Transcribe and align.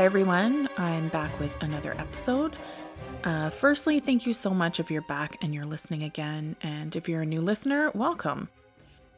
Hi, 0.00 0.06
everyone. 0.06 0.66
I'm 0.78 1.10
back 1.10 1.38
with 1.38 1.62
another 1.62 1.92
episode. 1.98 2.56
Uh, 3.22 3.50
firstly, 3.50 4.00
thank 4.00 4.24
you 4.24 4.32
so 4.32 4.48
much 4.48 4.80
if 4.80 4.90
you're 4.90 5.02
back 5.02 5.36
and 5.42 5.54
you're 5.54 5.64
listening 5.66 6.02
again. 6.02 6.56
And 6.62 6.96
if 6.96 7.06
you're 7.06 7.20
a 7.20 7.26
new 7.26 7.42
listener, 7.42 7.90
welcome. 7.94 8.48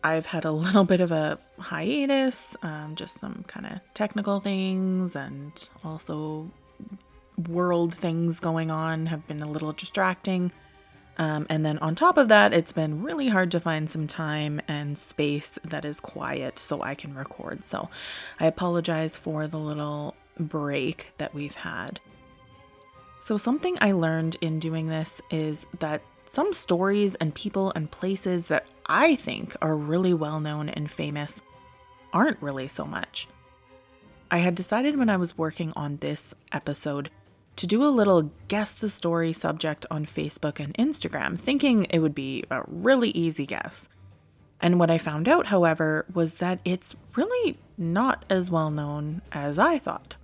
I've 0.03 0.27
had 0.27 0.45
a 0.45 0.51
little 0.51 0.83
bit 0.83 1.01
of 1.01 1.13
a 1.13 1.39
hiatus, 1.61 2.57
um, 2.63 2.97
just 2.97 3.21
some 3.21 3.45
kind 3.47 3.67
of 3.67 3.79
technical 3.95 4.41
things 4.41 5.15
and 5.15 5.69
also 5.85 6.51
world 7.49 7.95
things 7.95 8.41
going 8.41 8.73
on 8.73 9.07
have 9.07 9.25
been 9.29 9.41
a 9.41 9.49
little 9.49 9.73
distracting. 9.73 10.51
Um, 11.17 11.47
and 11.49 11.65
then 11.65 11.79
on 11.79 11.95
top 11.95 12.19
of 12.19 12.27
that, 12.27 12.53
it's 12.53 12.73
been 12.73 13.05
really 13.05 13.29
hard 13.29 13.53
to 13.53 13.61
find 13.61 13.89
some 13.89 14.09
time 14.09 14.61
and 14.67 14.99
space 14.99 15.61
that 15.63 15.85
is 15.85 16.01
quiet 16.01 16.59
so 16.59 16.83
I 16.83 16.97
can 16.97 17.15
record. 17.15 17.65
So 17.65 17.89
I 18.41 18.47
apologize 18.47 19.17
for 19.17 19.47
the 19.47 19.59
little 19.59 20.17
break 20.43 21.13
that 21.19 21.35
we've 21.35 21.55
had. 21.55 22.01
So, 23.19 23.37
something 23.37 23.79
I 23.81 23.93
learned 23.93 24.37
in 24.41 24.59
doing 24.59 24.89
this 24.89 25.21
is 25.31 25.67
that 25.79 26.03
some 26.25 26.53
stories 26.53 27.15
and 27.17 27.35
people 27.35 27.73
and 27.77 27.91
places 27.91 28.47
that 28.47 28.67
I 28.87 29.17
think 29.17 29.55
are 29.63 29.77
really 29.77 30.15
well 30.15 30.41
known 30.41 30.69
and 30.69 30.91
famous 30.91 31.43
aren't 32.13 32.43
really 32.43 32.69
so 32.69 32.85
much. 32.85 33.29
I 34.31 34.39
had 34.39 34.55
decided 34.55 34.97
when 34.97 35.11
I 35.11 35.19
was 35.19 35.37
working 35.37 35.73
on 35.77 35.99
this 35.99 36.35
episode 36.53 37.11
to 37.57 37.67
do 37.67 37.85
a 37.85 37.93
little 37.93 38.31
guess 38.49 38.73
the 38.73 38.89
story 38.89 39.33
subject 39.33 39.85
on 39.91 40.07
Facebook 40.07 40.59
and 40.59 40.75
Instagram, 40.75 41.39
thinking 41.39 41.85
it 41.91 41.99
would 41.99 42.15
be 42.15 42.45
a 42.51 42.63
really 42.67 43.11
easy 43.11 43.45
guess. 43.45 43.89
And 44.61 44.81
what 44.81 44.91
I 44.91 44.97
found 44.97 45.29
out, 45.29 45.47
however, 45.47 46.07
was 46.15 46.35
that 46.35 46.61
it's 46.65 46.95
really 47.15 47.59
not 47.77 48.25
as 48.31 48.51
well 48.51 48.71
known 48.71 49.21
as 49.33 49.59
I 49.59 49.79
thought. 49.79 50.17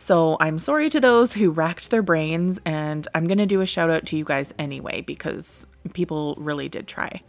So 0.00 0.36
I'm 0.40 0.60
sorry 0.60 0.88
to 0.90 1.00
those 1.00 1.34
who 1.34 1.50
racked 1.50 1.90
their 1.90 2.02
brains, 2.02 2.58
and 2.64 3.06
I'm 3.14 3.26
going 3.26 3.38
to 3.38 3.46
do 3.46 3.60
a 3.60 3.66
shout 3.66 3.90
out 3.90 4.06
to 4.06 4.16
you 4.16 4.24
guys 4.24 4.54
anyway 4.58 5.02
because 5.02 5.66
people 5.92 6.36
really 6.38 6.68
did 6.68 6.86
try. 6.86 7.22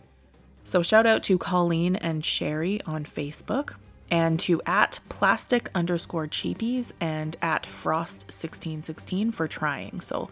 So, 0.63 0.83
shout 0.83 1.07
out 1.07 1.23
to 1.23 1.39
Colleen 1.39 1.95
and 1.95 2.23
Sherry 2.23 2.79
on 2.85 3.03
Facebook, 3.03 3.73
and 4.11 4.39
to 4.41 4.61
at 4.67 4.99
plastic 5.09 5.71
underscore 5.73 6.27
cheapies 6.27 6.91
and 7.01 7.35
at 7.41 7.63
frost1616 7.63 9.33
for 9.33 9.47
trying. 9.47 9.99
So, 9.99 10.29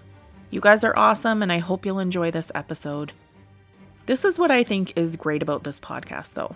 you 0.52 0.62
guys 0.62 0.84
are 0.84 0.98
awesome, 0.98 1.42
and 1.42 1.52
I 1.52 1.58
hope 1.58 1.88
you'll 1.88 2.00
enjoy 2.00 2.30
this 2.30 2.52
episode. 2.54 3.14
This 4.06 4.24
is 4.24 4.38
what 4.38 4.52
I 4.52 4.64
think 4.64 4.94
is 4.96 5.16
great 5.16 5.42
about 5.42 5.64
this 5.64 5.80
podcast, 5.80 6.36
though. 6.36 6.56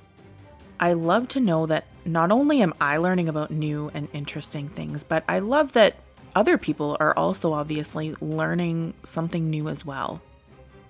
I 0.81 0.93
love 0.93 1.27
to 1.29 1.39
know 1.39 1.67
that 1.67 1.85
not 2.05 2.31
only 2.31 2.61
am 2.63 2.73
I 2.81 2.97
learning 2.97 3.29
about 3.29 3.51
new 3.51 3.91
and 3.93 4.07
interesting 4.13 4.67
things, 4.67 5.03
but 5.03 5.23
I 5.29 5.37
love 5.37 5.73
that 5.73 5.95
other 6.35 6.57
people 6.57 6.97
are 6.99 7.15
also 7.15 7.53
obviously 7.53 8.15
learning 8.19 8.95
something 9.03 9.47
new 9.47 9.69
as 9.69 9.85
well. 9.85 10.23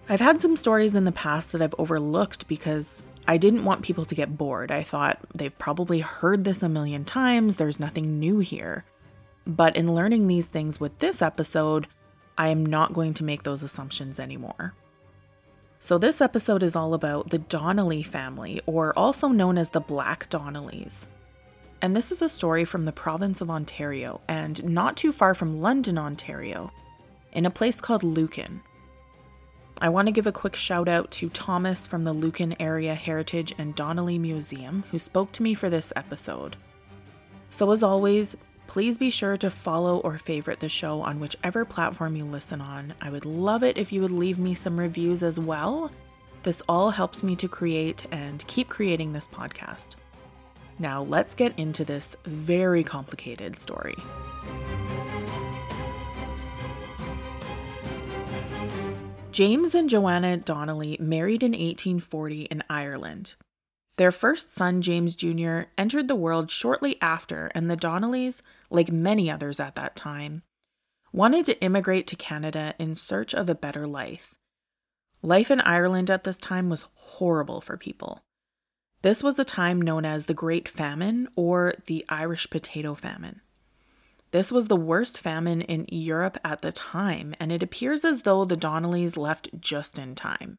I've 0.07 0.21
had 0.21 0.39
some 0.39 0.55
stories 0.55 0.95
in 0.95 1.03
the 1.03 1.11
past 1.11 1.51
that 1.51 1.61
I've 1.61 1.75
overlooked 1.77 2.47
because 2.47 3.03
I 3.27 3.37
didn't 3.37 3.65
want 3.65 3.81
people 3.81 4.05
to 4.05 4.15
get 4.15 4.37
bored. 4.37 4.71
I 4.71 4.83
thought 4.83 5.19
they've 5.35 5.57
probably 5.57 5.99
heard 5.99 6.45
this 6.45 6.63
a 6.63 6.69
million 6.69 7.03
times, 7.03 7.57
there's 7.57 7.79
nothing 7.79 8.17
new 8.17 8.39
here. 8.39 8.85
But 9.45 9.75
in 9.75 9.93
learning 9.93 10.27
these 10.27 10.47
things 10.47 10.79
with 10.79 10.97
this 10.99 11.21
episode, 11.21 11.87
I 12.37 12.47
am 12.47 12.65
not 12.65 12.93
going 12.93 13.13
to 13.15 13.23
make 13.23 13.43
those 13.43 13.61
assumptions 13.61 14.19
anymore. 14.19 14.73
So, 15.83 15.97
this 15.97 16.21
episode 16.21 16.61
is 16.61 16.75
all 16.75 16.93
about 16.93 17.31
the 17.31 17.39
Donnelly 17.39 18.03
family, 18.03 18.61
or 18.67 18.93
also 18.95 19.29
known 19.29 19.57
as 19.57 19.71
the 19.71 19.79
Black 19.79 20.29
Donnellys. 20.29 21.07
And 21.81 21.95
this 21.95 22.11
is 22.11 22.21
a 22.21 22.29
story 22.29 22.65
from 22.65 22.85
the 22.85 22.91
province 22.91 23.41
of 23.41 23.49
Ontario, 23.49 24.21
and 24.27 24.63
not 24.63 24.95
too 24.95 25.11
far 25.11 25.33
from 25.33 25.59
London, 25.59 25.97
Ontario, 25.97 26.71
in 27.33 27.47
a 27.47 27.49
place 27.49 27.81
called 27.81 28.03
Lucan. 28.03 28.61
I 29.81 29.89
want 29.89 30.05
to 30.05 30.11
give 30.11 30.27
a 30.27 30.31
quick 30.31 30.55
shout 30.55 30.87
out 30.87 31.09
to 31.13 31.29
Thomas 31.29 31.87
from 31.87 32.03
the 32.03 32.13
Lucan 32.13 32.55
Area 32.61 32.93
Heritage 32.93 33.55
and 33.57 33.73
Donnelly 33.73 34.19
Museum, 34.19 34.83
who 34.91 34.99
spoke 34.99 35.31
to 35.31 35.43
me 35.43 35.55
for 35.55 35.71
this 35.71 35.91
episode. 35.95 36.57
So, 37.49 37.71
as 37.71 37.81
always, 37.81 38.37
Please 38.71 38.97
be 38.97 39.09
sure 39.09 39.35
to 39.35 39.51
follow 39.51 39.97
or 39.97 40.17
favorite 40.17 40.61
the 40.61 40.69
show 40.69 41.01
on 41.01 41.19
whichever 41.19 41.65
platform 41.65 42.15
you 42.15 42.23
listen 42.23 42.61
on. 42.61 42.93
I 43.01 43.09
would 43.09 43.25
love 43.25 43.63
it 43.63 43.77
if 43.77 43.91
you 43.91 43.99
would 43.99 44.11
leave 44.11 44.39
me 44.39 44.53
some 44.53 44.79
reviews 44.79 45.23
as 45.23 45.37
well. 45.37 45.91
This 46.43 46.61
all 46.69 46.89
helps 46.89 47.21
me 47.21 47.35
to 47.35 47.49
create 47.49 48.05
and 48.13 48.47
keep 48.47 48.69
creating 48.69 49.11
this 49.11 49.27
podcast. 49.27 49.95
Now, 50.79 51.03
let's 51.03 51.35
get 51.35 51.53
into 51.59 51.83
this 51.83 52.15
very 52.23 52.81
complicated 52.81 53.59
story. 53.59 53.97
James 59.33 59.75
and 59.75 59.89
Joanna 59.89 60.37
Donnelly 60.37 60.95
married 61.01 61.43
in 61.43 61.51
1840 61.51 62.43
in 62.43 62.63
Ireland. 62.69 63.35
Their 64.01 64.11
first 64.11 64.49
son, 64.49 64.81
James 64.81 65.15
Jr., 65.15 65.65
entered 65.77 66.07
the 66.07 66.15
world 66.15 66.49
shortly 66.49 66.99
after, 67.03 67.51
and 67.53 67.69
the 67.69 67.77
Donnellys, 67.77 68.41
like 68.71 68.91
many 68.91 69.29
others 69.29 69.59
at 69.59 69.75
that 69.75 69.95
time, 69.95 70.41
wanted 71.13 71.45
to 71.45 71.61
immigrate 71.61 72.07
to 72.07 72.15
Canada 72.15 72.73
in 72.79 72.95
search 72.95 73.35
of 73.35 73.47
a 73.47 73.53
better 73.53 73.85
life. 73.85 74.33
Life 75.21 75.51
in 75.51 75.61
Ireland 75.61 76.09
at 76.09 76.23
this 76.23 76.37
time 76.37 76.67
was 76.67 76.87
horrible 76.95 77.61
for 77.61 77.77
people. 77.77 78.23
This 79.03 79.21
was 79.21 79.37
a 79.37 79.45
time 79.45 79.79
known 79.79 80.03
as 80.03 80.25
the 80.25 80.33
Great 80.33 80.67
Famine 80.67 81.27
or 81.35 81.75
the 81.85 82.03
Irish 82.09 82.49
Potato 82.49 82.95
Famine. 82.95 83.41
This 84.31 84.51
was 84.51 84.65
the 84.65 84.75
worst 84.75 85.19
famine 85.19 85.61
in 85.61 85.85
Europe 85.89 86.39
at 86.43 86.63
the 86.63 86.71
time, 86.71 87.35
and 87.39 87.51
it 87.51 87.61
appears 87.61 88.03
as 88.03 88.23
though 88.23 88.45
the 88.45 88.57
Donnellys 88.57 89.15
left 89.15 89.49
just 89.59 89.99
in 89.99 90.15
time. 90.15 90.57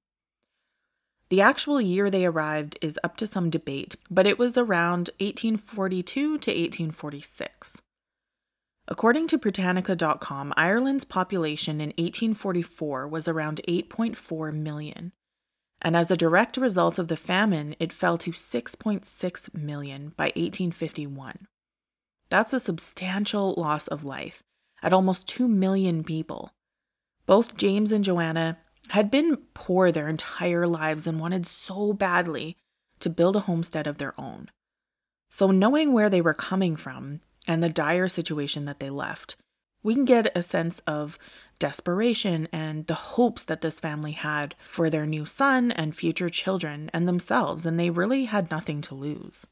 The 1.33 1.41
actual 1.41 1.81
year 1.81 2.11
they 2.11 2.27
arrived 2.27 2.79
is 2.83 3.01
up 3.03 3.17
to 3.17 3.27
some 3.27 3.49
debate, 3.49 3.97
but 4.11 4.27
it 4.27 4.39
was 4.39 4.59
around 4.59 5.09
1842 5.19 6.05
to 6.13 6.29
1846. 6.29 7.81
According 8.87 9.29
to 9.29 9.39
Britannica.com, 9.39 10.53
Ireland's 10.59 11.07
population 11.07 11.81
in 11.81 11.89
1844 11.97 13.09
was 13.09 13.29
around 13.29 13.63
8.4 13.67 14.53
million. 14.53 15.13
And 15.81 15.97
as 15.97 16.11
a 16.11 16.19
direct 16.19 16.59
result 16.59 16.99
of 16.99 17.09
the 17.09 17.17
famine, 17.17 17.77
it 17.81 17.95
fell 17.95 18.19
to 18.19 18.33
6.6 18.33 19.55
million 19.55 20.13
by 20.15 20.25
1851. 20.37 21.47
That's 22.29 22.53
a 22.53 22.61
substantial 22.61 23.55
loss 23.57 23.89
of 23.89 24.05
life 24.05 24.43
at 24.83 24.93
almost 24.93 25.29
2 25.29 25.49
million 25.49 26.05
people. 26.05 26.53
Both 27.25 27.57
James 27.57 27.91
and 27.91 28.05
Joanna 28.05 28.59
had 28.91 29.11
been 29.11 29.37
poor 29.55 29.91
their 29.91 30.09
entire 30.09 30.67
lives 30.67 31.07
and 31.07 31.21
wanted 31.21 31.47
so 31.47 31.93
badly 31.93 32.57
to 33.01 33.11
build 33.11 33.37
a 33.37 33.41
homestead 33.41 33.87
of 33.87 33.99
their 33.99 34.19
own. 34.21 34.51
So, 35.31 35.51
knowing 35.51 35.93
where 35.93 36.11
they 36.11 36.21
were 36.21 36.35
coming 36.35 36.77
from 36.77 37.21
and 37.47 37.63
the 37.63 37.69
dire 37.69 38.09
situation 38.09 38.65
that 38.67 38.81
they 38.81 38.91
left, 38.91 39.37
we 39.83 39.95
can 39.95 40.05
get 40.05 40.37
a 40.37 40.43
sense 40.43 40.81
of 40.87 41.19
desperation 41.59 42.49
and 42.53 42.87
the 42.87 42.95
hopes 42.95 43.43
that 43.45 43.61
this 43.61 43.81
family 43.81 44.13
had 44.13 44.55
for 44.67 44.91
their 44.91 45.07
new 45.07 45.25
son 45.25 45.71
and 45.73 45.97
future 45.97 46.29
children 46.29 46.91
and 46.93 47.09
themselves, 47.09 47.67
and 47.67 47.79
they 47.79 47.91
really 47.91 48.27
had 48.27 48.51
nothing 48.51 48.81
to 48.83 48.95
lose. 48.95 49.47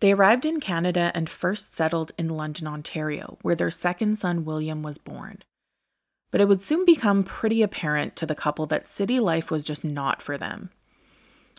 They 0.00 0.12
arrived 0.12 0.44
in 0.44 0.60
Canada 0.60 1.10
and 1.14 1.28
first 1.28 1.74
settled 1.74 2.12
in 2.18 2.28
London, 2.28 2.66
Ontario, 2.66 3.38
where 3.42 3.54
their 3.54 3.70
second 3.70 4.18
son 4.18 4.44
William 4.44 4.82
was 4.82 4.98
born. 4.98 5.42
But 6.30 6.40
it 6.40 6.48
would 6.48 6.62
soon 6.62 6.84
become 6.84 7.22
pretty 7.22 7.62
apparent 7.62 8.16
to 8.16 8.26
the 8.26 8.34
couple 8.34 8.66
that 8.66 8.88
city 8.88 9.20
life 9.20 9.50
was 9.50 9.64
just 9.64 9.84
not 9.84 10.20
for 10.20 10.36
them. 10.36 10.70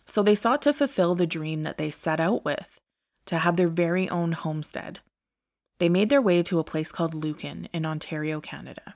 So 0.05 0.23
they 0.23 0.35
sought 0.35 0.61
to 0.63 0.73
fulfill 0.73 1.15
the 1.15 1.27
dream 1.27 1.63
that 1.63 1.77
they 1.77 1.89
set 1.89 2.19
out 2.19 2.45
with 2.45 2.79
to 3.25 3.39
have 3.39 3.57
their 3.57 3.67
very 3.67 4.09
own 4.09 4.33
homestead. 4.33 4.99
They 5.79 5.89
made 5.89 6.09
their 6.09 6.21
way 6.21 6.43
to 6.43 6.59
a 6.59 6.63
place 6.63 6.91
called 6.91 7.13
Lucan 7.13 7.69
in 7.73 7.85
Ontario, 7.85 8.39
Canada. 8.39 8.95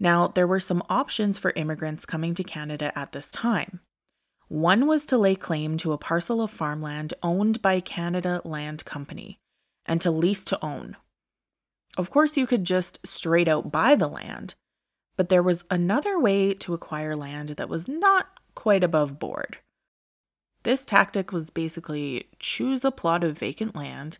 Now, 0.00 0.28
there 0.28 0.46
were 0.46 0.60
some 0.60 0.82
options 0.88 1.38
for 1.38 1.52
immigrants 1.56 2.06
coming 2.06 2.34
to 2.34 2.44
Canada 2.44 2.96
at 2.96 3.12
this 3.12 3.30
time. 3.30 3.80
One 4.48 4.86
was 4.86 5.04
to 5.06 5.18
lay 5.18 5.34
claim 5.34 5.76
to 5.78 5.92
a 5.92 5.98
parcel 5.98 6.40
of 6.40 6.50
farmland 6.50 7.14
owned 7.22 7.60
by 7.60 7.80
Canada 7.80 8.40
Land 8.44 8.84
Company 8.84 9.38
and 9.84 10.00
to 10.00 10.10
lease 10.10 10.44
to 10.44 10.64
own, 10.64 10.96
of 11.98 12.10
course, 12.10 12.36
you 12.36 12.46
could 12.46 12.64
just 12.64 13.04
straight 13.04 13.48
out 13.48 13.72
buy 13.72 13.96
the 13.96 14.08
land, 14.08 14.54
but 15.18 15.28
there 15.30 15.42
was 15.42 15.64
another 15.68 16.16
way 16.18 16.54
to 16.54 16.72
acquire 16.72 17.16
land 17.16 17.50
that 17.50 17.68
was 17.68 17.88
not 17.88 18.28
quite 18.54 18.84
above 18.84 19.18
board. 19.18 19.58
This 20.62 20.86
tactic 20.86 21.32
was 21.32 21.50
basically 21.50 22.28
choose 22.38 22.84
a 22.84 22.92
plot 22.92 23.24
of 23.24 23.36
vacant 23.36 23.74
land 23.74 24.18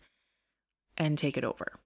and 0.97 1.17
take 1.17 1.37
it 1.37 1.45
over. 1.45 1.79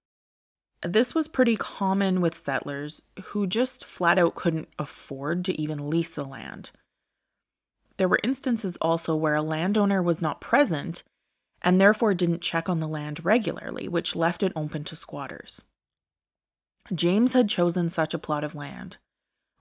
This 0.82 1.14
was 1.14 1.28
pretty 1.28 1.56
common 1.56 2.20
with 2.20 2.36
settlers 2.36 3.02
who 3.26 3.46
just 3.46 3.86
flat 3.86 4.18
out 4.18 4.34
couldn't 4.34 4.68
afford 4.80 5.44
to 5.44 5.58
even 5.60 5.88
lease 5.88 6.16
the 6.16 6.24
land. 6.24 6.72
There 7.98 8.08
were 8.08 8.20
instances 8.24 8.76
also 8.80 9.14
where 9.14 9.36
a 9.36 9.42
landowner 9.42 10.02
was 10.02 10.20
not 10.20 10.40
present 10.40 11.04
and 11.62 11.80
therefore 11.80 12.14
didn't 12.14 12.42
check 12.42 12.68
on 12.68 12.80
the 12.80 12.88
land 12.88 13.24
regularly, 13.24 13.86
which 13.86 14.16
left 14.16 14.42
it 14.42 14.52
open 14.56 14.82
to 14.84 14.96
squatters. 14.96 15.62
James 16.92 17.32
had 17.32 17.48
chosen 17.48 17.88
such 17.88 18.12
a 18.12 18.18
plot 18.18 18.42
of 18.42 18.56
land 18.56 18.98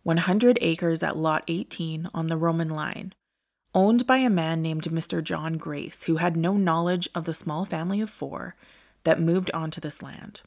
100 0.04 0.58
acres 0.62 1.02
at 1.02 1.18
Lot 1.18 1.44
18 1.48 2.10
on 2.14 2.28
the 2.28 2.38
Roman 2.38 2.70
line, 2.70 3.14
owned 3.74 4.06
by 4.06 4.18
a 4.18 4.30
man 4.30 4.62
named 4.62 4.84
Mr. 4.84 5.24
John 5.24 5.58
Grace, 5.58 6.04
who 6.04 6.18
had 6.18 6.38
no 6.38 6.58
knowledge 6.58 7.10
of 7.16 7.26
the 7.26 7.34
small 7.34 7.66
family 7.66 8.02
of 8.02 8.10
four 8.10 8.56
that 9.04 9.22
moved 9.22 9.50
onto 9.54 9.82
this 9.82 10.02
land. 10.02 10.42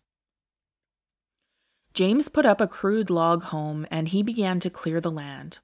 James 1.94 2.28
put 2.28 2.44
up 2.44 2.60
a 2.60 2.66
crude 2.66 3.08
log 3.08 3.44
home 3.44 3.86
and 3.90 4.08
he 4.08 4.22
began 4.22 4.60
to 4.60 4.68
clear 4.68 5.00
the 5.00 5.10
land. 5.10 5.58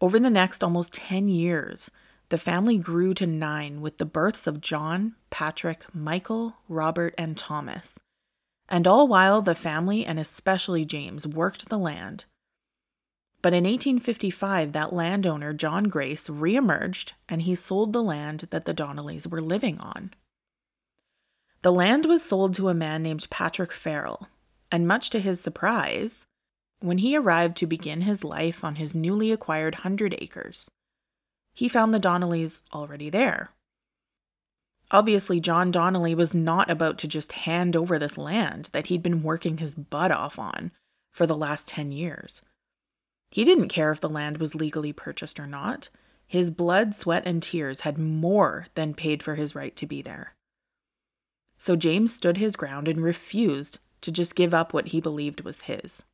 Over 0.00 0.18
the 0.18 0.30
next 0.30 0.64
almost 0.64 0.94
10 0.94 1.28
years, 1.28 1.90
the 2.30 2.38
family 2.38 2.78
grew 2.78 3.12
to 3.14 3.26
nine 3.26 3.82
with 3.82 3.98
the 3.98 4.06
births 4.06 4.46
of 4.46 4.62
John, 4.62 5.14
Patrick, 5.28 5.84
Michael, 5.94 6.56
Robert, 6.68 7.14
and 7.18 7.36
Thomas. 7.36 7.98
And 8.68 8.86
all 8.86 9.06
while 9.06 9.42
the 9.42 9.54
family, 9.54 10.06
and 10.06 10.18
especially 10.18 10.86
James, 10.86 11.26
worked 11.26 11.68
the 11.68 11.78
land. 11.78 12.24
But 13.44 13.52
in 13.52 13.64
1855, 13.64 14.72
that 14.72 14.94
landowner, 14.94 15.52
John 15.52 15.84
Grace, 15.84 16.28
reemerged 16.28 17.12
and 17.28 17.42
he 17.42 17.54
sold 17.54 17.92
the 17.92 18.02
land 18.02 18.46
that 18.48 18.64
the 18.64 18.72
Donnellys 18.72 19.26
were 19.26 19.42
living 19.42 19.78
on. 19.80 20.14
The 21.60 21.70
land 21.70 22.06
was 22.06 22.22
sold 22.22 22.54
to 22.54 22.70
a 22.70 22.74
man 22.74 23.02
named 23.02 23.28
Patrick 23.28 23.70
Farrell, 23.70 24.28
and 24.72 24.88
much 24.88 25.10
to 25.10 25.18
his 25.18 25.42
surprise, 25.42 26.24
when 26.80 26.96
he 26.96 27.18
arrived 27.18 27.58
to 27.58 27.66
begin 27.66 28.00
his 28.00 28.24
life 28.24 28.64
on 28.64 28.76
his 28.76 28.94
newly 28.94 29.30
acquired 29.30 29.74
hundred 29.74 30.16
acres, 30.22 30.70
he 31.52 31.68
found 31.68 31.92
the 31.92 32.00
Donnellys 32.00 32.62
already 32.72 33.10
there. 33.10 33.50
Obviously, 34.90 35.38
John 35.38 35.70
Donnelly 35.70 36.14
was 36.14 36.32
not 36.32 36.70
about 36.70 36.96
to 36.96 37.06
just 37.06 37.32
hand 37.32 37.76
over 37.76 37.98
this 37.98 38.16
land 38.16 38.70
that 38.72 38.86
he'd 38.86 39.02
been 39.02 39.22
working 39.22 39.58
his 39.58 39.74
butt 39.74 40.10
off 40.10 40.38
on 40.38 40.72
for 41.10 41.26
the 41.26 41.36
last 41.36 41.68
10 41.68 41.92
years. 41.92 42.40
He 43.34 43.44
didn't 43.44 43.66
care 43.66 43.90
if 43.90 43.98
the 43.98 44.08
land 44.08 44.36
was 44.38 44.54
legally 44.54 44.92
purchased 44.92 45.40
or 45.40 45.46
not. 45.48 45.88
His 46.24 46.52
blood, 46.52 46.94
sweat, 46.94 47.24
and 47.26 47.42
tears 47.42 47.80
had 47.80 47.98
more 47.98 48.68
than 48.76 48.94
paid 48.94 49.24
for 49.24 49.34
his 49.34 49.56
right 49.56 49.74
to 49.74 49.88
be 49.88 50.02
there. 50.02 50.34
So 51.58 51.74
James 51.74 52.14
stood 52.14 52.36
his 52.36 52.54
ground 52.54 52.86
and 52.86 53.02
refused 53.02 53.80
to 54.02 54.12
just 54.12 54.36
give 54.36 54.54
up 54.54 54.72
what 54.72 54.90
he 54.90 55.00
believed 55.00 55.40
was 55.40 55.62
his. 55.62 56.04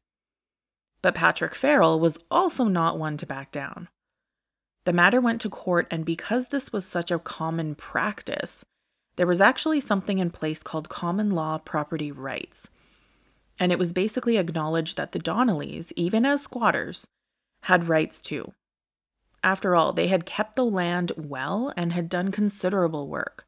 But 1.02 1.14
Patrick 1.14 1.54
Farrell 1.54 2.00
was 2.00 2.16
also 2.30 2.64
not 2.64 2.98
one 2.98 3.18
to 3.18 3.26
back 3.26 3.52
down. 3.52 3.88
The 4.86 4.94
matter 4.94 5.20
went 5.20 5.42
to 5.42 5.50
court, 5.50 5.86
and 5.90 6.06
because 6.06 6.46
this 6.46 6.72
was 6.72 6.86
such 6.86 7.10
a 7.10 7.18
common 7.18 7.74
practice, 7.74 8.64
there 9.16 9.26
was 9.26 9.42
actually 9.42 9.82
something 9.82 10.20
in 10.20 10.30
place 10.30 10.62
called 10.62 10.88
common 10.88 11.28
law 11.28 11.58
property 11.58 12.10
rights. 12.10 12.70
And 13.60 13.70
it 13.70 13.78
was 13.78 13.92
basically 13.92 14.36
acknowledged 14.36 14.96
that 14.96 15.12
the 15.12 15.20
Donnellys, 15.20 15.92
even 15.94 16.26
as 16.26 16.42
squatters, 16.42 17.06
had 17.64 17.88
rights 17.88 18.20
too. 18.20 18.52
After 19.44 19.76
all, 19.76 19.92
they 19.92 20.08
had 20.08 20.26
kept 20.26 20.56
the 20.56 20.64
land 20.64 21.12
well 21.16 21.72
and 21.76 21.92
had 21.92 22.08
done 22.08 22.32
considerable 22.32 23.06
work 23.06 23.46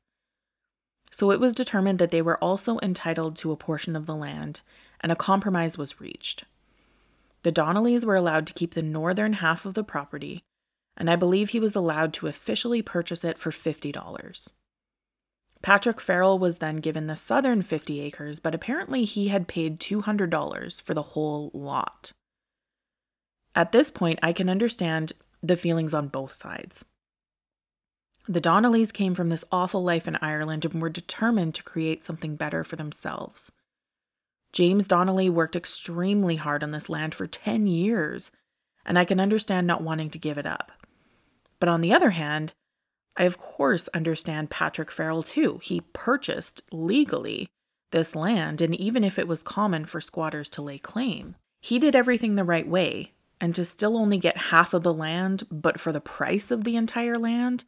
so 1.12 1.30
it 1.30 1.38
was 1.38 1.52
determined 1.52 1.98
that 1.98 2.10
they 2.10 2.22
were 2.22 2.42
also 2.42 2.78
entitled 2.82 3.36
to 3.36 3.52
a 3.52 3.56
portion 3.56 3.94
of 3.94 4.06
the 4.06 4.16
land, 4.16 4.62
and 5.00 5.12
a 5.12 5.16
compromise 5.16 5.76
was 5.76 6.00
reached. 6.00 6.44
The 7.42 7.52
Donnellys 7.52 8.04
were 8.04 8.16
allowed 8.16 8.46
to 8.46 8.54
keep 8.54 8.72
the 8.74 8.82
northern 8.82 9.34
half 9.34 9.66
of 9.66 9.74
the 9.74 9.84
property, 9.84 10.42
and 10.96 11.10
I 11.10 11.16
believe 11.16 11.50
he 11.50 11.60
was 11.60 11.76
allowed 11.76 12.14
to 12.14 12.28
officially 12.28 12.80
purchase 12.80 13.24
it 13.24 13.36
for 13.36 13.50
$50. 13.50 14.48
Patrick 15.62 16.00
Farrell 16.00 16.38
was 16.38 16.58
then 16.58 16.76
given 16.76 17.06
the 17.06 17.16
southern 17.16 17.62
50 17.62 18.00
acres, 18.00 18.40
but 18.40 18.54
apparently 18.54 19.04
he 19.04 19.28
had 19.28 19.46
paid 19.46 19.78
$200 19.78 20.82
for 20.82 20.92
the 20.92 21.02
whole 21.02 21.50
lot. 21.54 22.12
At 23.54 23.72
this 23.72 23.90
point, 23.90 24.18
I 24.22 24.32
can 24.32 24.48
understand 24.48 25.12
the 25.40 25.56
feelings 25.56 25.94
on 25.94 26.08
both 26.08 26.34
sides. 26.34 26.84
The 28.28 28.40
Donnellys 28.40 28.92
came 28.92 29.14
from 29.14 29.28
this 29.28 29.44
awful 29.50 29.82
life 29.82 30.06
in 30.06 30.16
Ireland 30.16 30.64
and 30.64 30.80
were 30.80 30.88
determined 30.88 31.54
to 31.56 31.62
create 31.62 32.04
something 32.04 32.36
better 32.36 32.64
for 32.64 32.76
themselves. 32.76 33.50
James 34.52 34.86
Donnelly 34.86 35.30
worked 35.30 35.56
extremely 35.56 36.36
hard 36.36 36.62
on 36.62 36.72
this 36.72 36.88
land 36.88 37.14
for 37.14 37.26
10 37.26 37.66
years, 37.66 38.30
and 38.84 38.98
I 38.98 39.04
can 39.04 39.18
understand 39.18 39.66
not 39.66 39.82
wanting 39.82 40.10
to 40.10 40.18
give 40.18 40.38
it 40.38 40.46
up. 40.46 40.72
But 41.58 41.68
on 41.68 41.80
the 41.80 41.92
other 41.92 42.10
hand, 42.10 42.52
I 43.16 43.24
of 43.24 43.38
course 43.38 43.88
understand 43.94 44.50
Patrick 44.50 44.90
Farrell 44.90 45.22
too. 45.22 45.60
He 45.62 45.82
purchased 45.92 46.62
legally 46.72 47.48
this 47.90 48.14
land, 48.14 48.60
and 48.60 48.74
even 48.74 49.04
if 49.04 49.18
it 49.18 49.28
was 49.28 49.42
common 49.42 49.84
for 49.84 50.00
squatters 50.00 50.48
to 50.50 50.62
lay 50.62 50.78
claim, 50.78 51.36
he 51.60 51.78
did 51.78 51.94
everything 51.94 52.34
the 52.34 52.44
right 52.44 52.66
way. 52.66 53.12
And 53.40 53.56
to 53.56 53.64
still 53.64 53.96
only 53.96 54.18
get 54.18 54.36
half 54.36 54.72
of 54.72 54.84
the 54.84 54.94
land, 54.94 55.42
but 55.50 55.80
for 55.80 55.90
the 55.90 56.00
price 56.00 56.52
of 56.52 56.62
the 56.62 56.76
entire 56.76 57.18
land, 57.18 57.64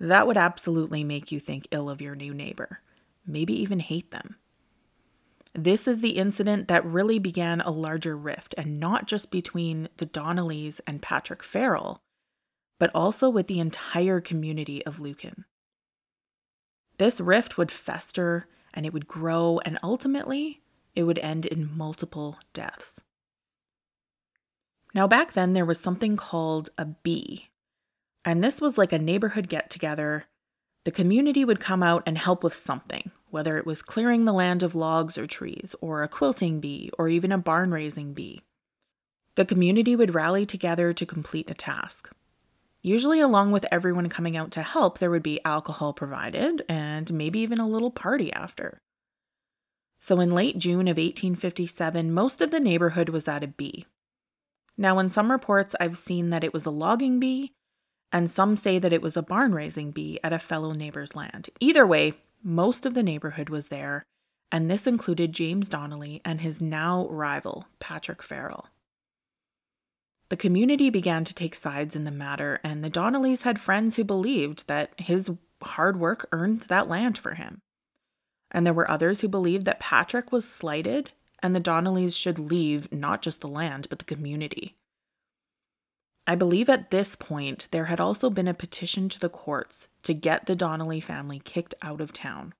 that 0.00 0.26
would 0.26 0.38
absolutely 0.38 1.04
make 1.04 1.30
you 1.30 1.38
think 1.38 1.68
ill 1.70 1.90
of 1.90 2.00
your 2.00 2.14
new 2.14 2.32
neighbor, 2.32 2.80
maybe 3.26 3.52
even 3.52 3.80
hate 3.80 4.10
them. 4.10 4.36
This 5.52 5.86
is 5.86 6.00
the 6.00 6.16
incident 6.16 6.66
that 6.68 6.84
really 6.84 7.18
began 7.18 7.60
a 7.60 7.70
larger 7.70 8.16
rift, 8.16 8.54
and 8.56 8.80
not 8.80 9.06
just 9.06 9.30
between 9.30 9.90
the 9.98 10.06
Donnellys 10.06 10.80
and 10.86 11.02
Patrick 11.02 11.42
Farrell, 11.42 12.00
but 12.82 12.90
also 12.96 13.30
with 13.30 13.46
the 13.46 13.60
entire 13.60 14.20
community 14.20 14.84
of 14.84 14.98
Lucan. 14.98 15.44
This 16.98 17.20
rift 17.20 17.56
would 17.56 17.70
fester 17.70 18.48
and 18.74 18.84
it 18.84 18.92
would 18.92 19.06
grow, 19.06 19.60
and 19.64 19.78
ultimately, 19.84 20.62
it 20.96 21.04
would 21.04 21.20
end 21.20 21.46
in 21.46 21.78
multiple 21.78 22.40
deaths. 22.52 23.00
Now, 24.96 25.06
back 25.06 25.30
then, 25.30 25.52
there 25.52 25.64
was 25.64 25.78
something 25.78 26.16
called 26.16 26.70
a 26.76 26.86
bee, 26.86 27.50
and 28.24 28.42
this 28.42 28.60
was 28.60 28.76
like 28.76 28.92
a 28.92 28.98
neighborhood 28.98 29.48
get 29.48 29.70
together. 29.70 30.24
The 30.84 30.90
community 30.90 31.44
would 31.44 31.60
come 31.60 31.84
out 31.84 32.02
and 32.04 32.18
help 32.18 32.42
with 32.42 32.56
something, 32.56 33.12
whether 33.30 33.58
it 33.58 33.64
was 33.64 33.80
clearing 33.80 34.24
the 34.24 34.32
land 34.32 34.64
of 34.64 34.74
logs 34.74 35.16
or 35.16 35.28
trees, 35.28 35.76
or 35.80 36.02
a 36.02 36.08
quilting 36.08 36.58
bee, 36.58 36.90
or 36.98 37.08
even 37.08 37.30
a 37.30 37.38
barn 37.38 37.70
raising 37.70 38.12
bee. 38.12 38.42
The 39.36 39.44
community 39.44 39.94
would 39.94 40.16
rally 40.16 40.44
together 40.44 40.92
to 40.92 41.06
complete 41.06 41.48
a 41.48 41.54
task. 41.54 42.10
Usually, 42.82 43.20
along 43.20 43.52
with 43.52 43.64
everyone 43.70 44.08
coming 44.08 44.36
out 44.36 44.50
to 44.52 44.62
help, 44.62 44.98
there 44.98 45.10
would 45.10 45.22
be 45.22 45.44
alcohol 45.44 45.92
provided 45.92 46.64
and 46.68 47.12
maybe 47.12 47.38
even 47.38 47.60
a 47.60 47.68
little 47.68 47.92
party 47.92 48.32
after. 48.32 48.80
So, 50.00 50.18
in 50.18 50.32
late 50.32 50.58
June 50.58 50.88
of 50.88 50.96
1857, 50.96 52.12
most 52.12 52.42
of 52.42 52.50
the 52.50 52.58
neighborhood 52.58 53.08
was 53.08 53.28
at 53.28 53.44
a 53.44 53.48
bee. 53.48 53.86
Now, 54.76 54.98
in 54.98 55.08
some 55.08 55.30
reports, 55.30 55.76
I've 55.78 55.96
seen 55.96 56.30
that 56.30 56.42
it 56.42 56.52
was 56.52 56.66
a 56.66 56.70
logging 56.70 57.20
bee, 57.20 57.52
and 58.10 58.28
some 58.28 58.56
say 58.56 58.80
that 58.80 58.92
it 58.92 59.00
was 59.00 59.16
a 59.16 59.22
barn 59.22 59.54
raising 59.54 59.92
bee 59.92 60.18
at 60.24 60.32
a 60.32 60.40
fellow 60.40 60.72
neighbor's 60.72 61.14
land. 61.14 61.50
Either 61.60 61.86
way, 61.86 62.14
most 62.42 62.84
of 62.84 62.94
the 62.94 63.02
neighborhood 63.04 63.48
was 63.48 63.68
there, 63.68 64.02
and 64.50 64.68
this 64.68 64.88
included 64.88 65.32
James 65.32 65.68
Donnelly 65.68 66.20
and 66.24 66.40
his 66.40 66.60
now 66.60 67.06
rival, 67.08 67.66
Patrick 67.78 68.24
Farrell. 68.24 68.66
The 70.32 70.36
community 70.38 70.88
began 70.88 71.24
to 71.24 71.34
take 71.34 71.54
sides 71.54 71.94
in 71.94 72.04
the 72.04 72.10
matter, 72.10 72.58
and 72.64 72.82
the 72.82 72.88
Donnellys 72.88 73.42
had 73.42 73.60
friends 73.60 73.96
who 73.96 74.02
believed 74.02 74.66
that 74.66 74.98
his 74.98 75.30
hard 75.62 76.00
work 76.00 76.26
earned 76.32 76.62
that 76.68 76.88
land 76.88 77.18
for 77.18 77.34
him. 77.34 77.60
And 78.50 78.64
there 78.64 78.72
were 78.72 78.90
others 78.90 79.20
who 79.20 79.28
believed 79.28 79.66
that 79.66 79.78
Patrick 79.78 80.32
was 80.32 80.48
slighted 80.48 81.10
and 81.42 81.54
the 81.54 81.60
Donnellys 81.60 82.16
should 82.16 82.38
leave 82.38 82.90
not 82.90 83.20
just 83.20 83.42
the 83.42 83.46
land, 83.46 83.88
but 83.90 83.98
the 83.98 84.06
community. 84.06 84.74
I 86.26 86.34
believe 86.34 86.70
at 86.70 86.90
this 86.90 87.14
point 87.14 87.68
there 87.70 87.84
had 87.84 88.00
also 88.00 88.30
been 88.30 88.48
a 88.48 88.54
petition 88.54 89.10
to 89.10 89.20
the 89.20 89.28
courts 89.28 89.86
to 90.02 90.14
get 90.14 90.46
the 90.46 90.56
Donnelly 90.56 91.00
family 91.00 91.42
kicked 91.44 91.74
out 91.82 92.00
of 92.00 92.10
town. 92.10 92.54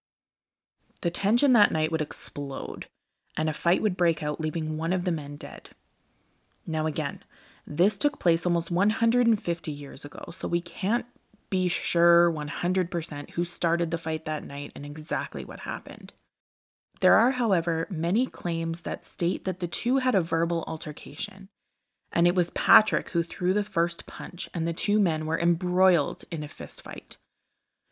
The 1.00 1.10
tension 1.10 1.54
that 1.54 1.72
night 1.72 1.90
would 1.90 2.02
explode, 2.02 2.88
and 3.34 3.48
a 3.48 3.54
fight 3.54 3.80
would 3.80 3.96
break 3.96 4.22
out, 4.22 4.42
leaving 4.42 4.76
one 4.76 4.92
of 4.92 5.06
the 5.06 5.10
men 5.10 5.36
dead. 5.36 5.70
Now, 6.66 6.86
again, 6.86 7.24
this 7.66 7.96
took 7.96 8.18
place 8.18 8.44
almost 8.44 8.70
150 8.70 9.70
years 9.70 10.04
ago, 10.04 10.24
so 10.30 10.48
we 10.48 10.60
can't 10.60 11.06
be 11.50 11.68
sure 11.68 12.32
100% 12.32 13.30
who 13.30 13.44
started 13.44 13.90
the 13.90 13.98
fight 13.98 14.24
that 14.24 14.44
night 14.44 14.72
and 14.74 14.86
exactly 14.86 15.44
what 15.44 15.60
happened. 15.60 16.12
There 17.00 17.14
are, 17.14 17.32
however, 17.32 17.86
many 17.90 18.26
claims 18.26 18.82
that 18.82 19.06
state 19.06 19.44
that 19.44 19.60
the 19.60 19.68
two 19.68 19.98
had 19.98 20.14
a 20.14 20.22
verbal 20.22 20.64
altercation 20.66 21.48
and 22.12 22.26
it 22.26 22.34
was 22.34 22.50
Patrick 22.50 23.10
who 23.10 23.22
threw 23.22 23.54
the 23.54 23.64
first 23.64 24.06
punch, 24.06 24.48
and 24.52 24.68
the 24.68 24.74
two 24.74 25.00
men 25.00 25.24
were 25.24 25.38
embroiled 25.38 26.24
in 26.30 26.42
a 26.42 26.48
fistfight. 26.48 27.16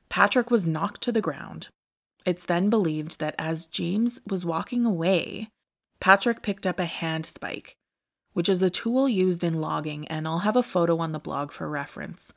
Patrick 0.09 0.51
was 0.51 0.67
knocked 0.67 1.01
to 1.03 1.13
the 1.13 1.23
ground. 1.23 1.69
It's 2.27 2.45
then 2.45 2.69
believed 2.69 3.19
that 3.19 3.35
as 3.39 3.65
James 3.65 4.21
was 4.29 4.45
walking 4.45 4.85
away, 4.85 5.49
Patrick 6.01 6.43
picked 6.43 6.67
up 6.67 6.79
a 6.79 6.85
hand 6.85 7.25
spike, 7.25 7.77
which 8.33 8.49
is 8.49 8.63
a 8.63 8.71
tool 8.71 9.09
used 9.09 9.43
in 9.43 9.61
logging, 9.61 10.07
and 10.09 10.27
I'll 10.27 10.41
have 10.41 10.57
a 10.57 10.63
photo 10.63 10.99
on 10.99 11.13
the 11.13 11.19
blog 11.19 11.53
for 11.53 11.69
reference. 11.69 12.33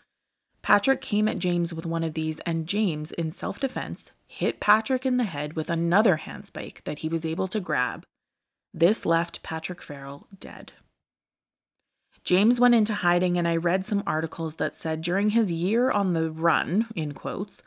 Patrick 0.61 1.01
came 1.01 1.27
at 1.27 1.39
James 1.39 1.73
with 1.73 1.85
one 1.85 2.03
of 2.03 2.13
these, 2.13 2.39
and 2.41 2.67
James, 2.67 3.11
in 3.11 3.31
self 3.31 3.59
defense, 3.59 4.11
hit 4.27 4.59
Patrick 4.59 5.05
in 5.05 5.17
the 5.17 5.25
head 5.25 5.53
with 5.53 5.69
another 5.69 6.21
handspike 6.23 6.83
that 6.85 6.99
he 6.99 7.09
was 7.09 7.25
able 7.25 7.47
to 7.49 7.59
grab. 7.59 8.05
This 8.73 9.05
left 9.05 9.43
Patrick 9.43 9.81
Farrell 9.81 10.27
dead. 10.39 10.73
James 12.23 12.59
went 12.59 12.73
into 12.73 12.93
hiding, 12.93 13.37
and 13.37 13.47
I 13.47 13.57
read 13.57 13.85
some 13.85 14.03
articles 14.07 14.55
that 14.55 14.77
said 14.77 15.01
during 15.01 15.31
his 15.31 15.51
year 15.51 15.91
on 15.91 16.13
the 16.13 16.31
run, 16.31 16.87
in 16.95 17.11
quotes, 17.11 17.61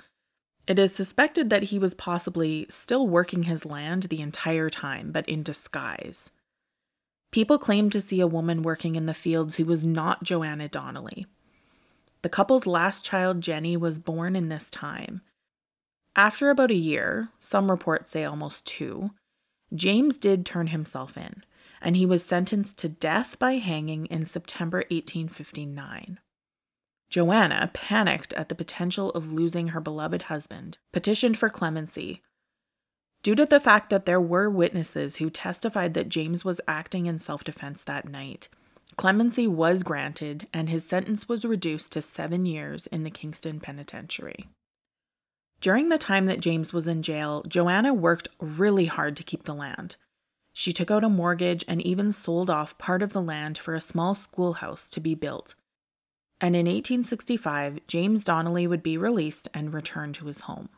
it 0.66 0.78
is 0.78 0.94
suspected 0.94 1.48
that 1.50 1.64
he 1.64 1.78
was 1.78 1.94
possibly 1.94 2.66
still 2.68 3.06
working 3.06 3.44
his 3.44 3.64
land 3.64 4.04
the 4.04 4.20
entire 4.20 4.68
time, 4.68 5.12
but 5.12 5.28
in 5.28 5.42
disguise. 5.42 6.32
People 7.32 7.58
claimed 7.58 7.92
to 7.92 8.00
see 8.00 8.20
a 8.20 8.26
woman 8.26 8.62
working 8.62 8.96
in 8.96 9.06
the 9.06 9.14
fields 9.14 9.56
who 9.56 9.64
was 9.64 9.82
not 9.84 10.22
Joanna 10.22 10.68
Donnelly. 10.68 11.26
The 12.22 12.28
couple's 12.28 12.66
last 12.66 13.04
child, 13.04 13.40
Jenny, 13.40 13.76
was 13.76 13.98
born 13.98 14.34
in 14.34 14.48
this 14.48 14.70
time. 14.70 15.20
After 16.14 16.48
about 16.48 16.70
a 16.70 16.74
year, 16.74 17.28
some 17.38 17.70
reports 17.70 18.10
say 18.10 18.24
almost 18.24 18.64
two, 18.64 19.10
James 19.74 20.16
did 20.16 20.46
turn 20.46 20.68
himself 20.68 21.16
in, 21.16 21.44
and 21.80 21.96
he 21.96 22.06
was 22.06 22.24
sentenced 22.24 22.78
to 22.78 22.88
death 22.88 23.38
by 23.38 23.54
hanging 23.54 24.06
in 24.06 24.24
September 24.24 24.78
1859. 24.90 26.18
Joanna, 27.10 27.70
panicked 27.72 28.32
at 28.32 28.48
the 28.48 28.54
potential 28.54 29.10
of 29.10 29.32
losing 29.32 29.68
her 29.68 29.80
beloved 29.80 30.22
husband, 30.22 30.78
petitioned 30.92 31.38
for 31.38 31.48
clemency. 31.48 32.22
Due 33.26 33.34
to 33.34 33.44
the 33.44 33.58
fact 33.58 33.90
that 33.90 34.06
there 34.06 34.20
were 34.20 34.48
witnesses 34.48 35.16
who 35.16 35.30
testified 35.30 35.94
that 35.94 36.08
James 36.08 36.44
was 36.44 36.60
acting 36.68 37.06
in 37.06 37.18
self 37.18 37.42
defense 37.42 37.82
that 37.82 38.08
night, 38.08 38.46
clemency 38.94 39.48
was 39.48 39.82
granted 39.82 40.46
and 40.52 40.68
his 40.68 40.86
sentence 40.86 41.28
was 41.28 41.44
reduced 41.44 41.90
to 41.90 42.00
seven 42.00 42.46
years 42.46 42.86
in 42.86 43.02
the 43.02 43.10
Kingston 43.10 43.58
Penitentiary. 43.58 44.46
During 45.60 45.88
the 45.88 45.98
time 45.98 46.26
that 46.26 46.38
James 46.38 46.72
was 46.72 46.86
in 46.86 47.02
jail, 47.02 47.42
Joanna 47.48 47.92
worked 47.92 48.28
really 48.38 48.86
hard 48.86 49.16
to 49.16 49.24
keep 49.24 49.42
the 49.42 49.56
land. 49.56 49.96
She 50.52 50.72
took 50.72 50.92
out 50.92 51.02
a 51.02 51.08
mortgage 51.08 51.64
and 51.66 51.82
even 51.82 52.12
sold 52.12 52.48
off 52.48 52.78
part 52.78 53.02
of 53.02 53.12
the 53.12 53.20
land 53.20 53.58
for 53.58 53.74
a 53.74 53.80
small 53.80 54.14
schoolhouse 54.14 54.88
to 54.90 55.00
be 55.00 55.16
built 55.16 55.56
and 56.40 56.54
in 56.54 56.66
1865, 56.66 57.80
James 57.86 58.22
Donnelly 58.22 58.66
would 58.66 58.82
be 58.82 58.98
released 58.98 59.48
and 59.54 59.72
return 59.72 60.12
to 60.14 60.26
his 60.26 60.40
home. 60.40 60.68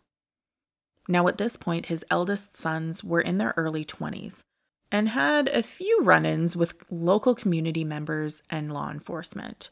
Now, 1.09 1.27
at 1.27 1.39
this 1.39 1.57
point, 1.57 1.87
his 1.87 2.05
eldest 2.11 2.55
sons 2.55 3.03
were 3.03 3.21
in 3.21 3.39
their 3.39 3.55
early 3.57 3.85
20s 3.85 4.45
and 4.93 5.09
had 5.09 5.49
a 5.49 5.63
few 5.63 6.01
run 6.03 6.27
ins 6.27 6.57
with 6.57 6.83
local 6.91 7.35
community 7.35 7.83
members 7.83 8.43
and 8.51 8.71
law 8.71 8.91
enforcement. 8.91 9.71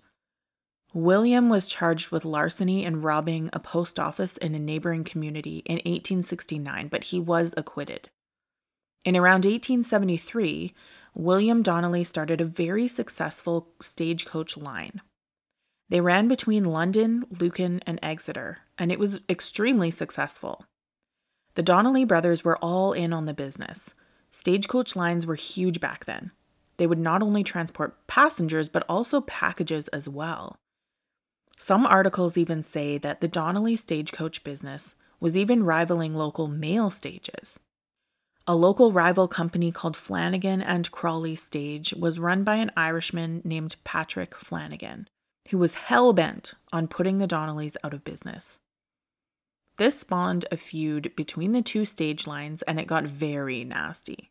William 0.94 1.50
was 1.50 1.68
charged 1.68 2.10
with 2.10 2.24
larceny 2.24 2.84
and 2.84 3.04
robbing 3.04 3.50
a 3.52 3.60
post 3.60 3.98
office 3.98 4.38
in 4.38 4.54
a 4.54 4.58
neighboring 4.58 5.04
community 5.04 5.58
in 5.66 5.76
1869, 5.76 6.88
but 6.88 7.04
he 7.04 7.20
was 7.20 7.52
acquitted. 7.56 8.08
In 9.04 9.14
around 9.14 9.44
1873, 9.44 10.74
William 11.14 11.62
Donnelly 11.62 12.02
started 12.02 12.40
a 12.40 12.46
very 12.46 12.88
successful 12.88 13.68
stagecoach 13.80 14.56
line. 14.56 15.02
They 15.88 16.00
ran 16.00 16.28
between 16.28 16.64
London, 16.64 17.24
Lucan, 17.30 17.80
and 17.86 17.98
Exeter, 18.02 18.58
and 18.78 18.90
it 18.90 18.98
was 18.98 19.20
extremely 19.28 19.90
successful. 19.90 20.64
The 21.56 21.62
Donnelly 21.62 22.04
brothers 22.04 22.44
were 22.44 22.56
all 22.58 22.92
in 22.92 23.12
on 23.12 23.24
the 23.24 23.34
business. 23.34 23.92
Stagecoach 24.30 24.94
lines 24.94 25.26
were 25.26 25.34
huge 25.34 25.80
back 25.80 26.04
then. 26.04 26.30
They 26.76 26.86
would 26.86 26.98
not 26.98 27.22
only 27.22 27.42
transport 27.42 28.06
passengers, 28.06 28.68
but 28.68 28.84
also 28.88 29.20
packages 29.22 29.88
as 29.88 30.08
well. 30.08 30.56
Some 31.58 31.84
articles 31.84 32.36
even 32.36 32.62
say 32.62 32.98
that 32.98 33.20
the 33.20 33.28
Donnelly 33.28 33.76
stagecoach 33.76 34.44
business 34.44 34.94
was 35.18 35.36
even 35.36 35.64
rivaling 35.64 36.14
local 36.14 36.46
mail 36.46 36.90
stages. 36.90 37.58
A 38.46 38.54
local 38.54 38.92
rival 38.92 39.26
company 39.26 39.72
called 39.72 39.96
Flanagan 39.96 40.62
and 40.62 40.90
Crawley 40.92 41.34
Stage 41.34 41.92
was 41.94 42.20
run 42.20 42.44
by 42.44 42.56
an 42.56 42.70
Irishman 42.76 43.42
named 43.44 43.76
Patrick 43.82 44.36
Flanagan 44.36 45.08
who 45.50 45.58
was 45.58 45.74
hell 45.74 46.12
bent 46.12 46.54
on 46.72 46.88
putting 46.88 47.18
the 47.18 47.26
Donnellys 47.26 47.76
out 47.84 47.94
of 47.94 48.04
business. 48.04 48.58
This 49.78 50.00
spawned 50.00 50.46
a 50.50 50.56
feud 50.56 51.14
between 51.16 51.52
the 51.52 51.62
two 51.62 51.84
stage 51.84 52.26
lines 52.26 52.62
and 52.62 52.80
it 52.80 52.86
got 52.86 53.04
very 53.04 53.64
nasty. 53.64 54.30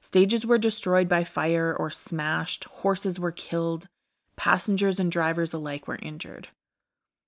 Stages 0.00 0.44
were 0.44 0.58
destroyed 0.58 1.08
by 1.08 1.22
fire 1.22 1.74
or 1.78 1.90
smashed, 1.90 2.64
horses 2.64 3.20
were 3.20 3.30
killed, 3.30 3.86
passengers 4.36 4.98
and 4.98 5.12
drivers 5.12 5.52
alike 5.52 5.86
were 5.86 5.98
injured. 6.02 6.48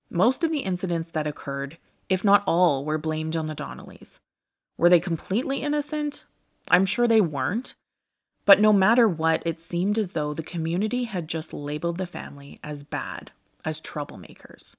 Most 0.09 0.43
of 0.43 0.51
the 0.51 0.59
incidents 0.59 1.09
that 1.11 1.25
occurred, 1.25 1.77
if 2.09 2.23
not 2.23 2.43
all, 2.45 2.83
were 2.83 2.97
blamed 2.97 3.37
on 3.37 3.45
the 3.45 3.55
Donnellys. 3.55 4.19
Were 4.77 4.89
they 4.89 4.99
completely 4.99 5.59
innocent? 5.59 6.25
I'm 6.69 6.85
sure 6.85 7.07
they 7.07 7.21
weren't, 7.21 7.75
but 8.45 8.59
no 8.59 8.71
matter 8.73 9.07
what, 9.07 9.41
it 9.45 9.59
seemed 9.59 9.97
as 9.97 10.11
though 10.11 10.33
the 10.33 10.43
community 10.43 11.05
had 11.05 11.27
just 11.27 11.53
labeled 11.53 11.97
the 11.97 12.05
family 12.05 12.59
as 12.63 12.83
bad, 12.83 13.31
as 13.63 13.81
troublemakers. 13.81 14.75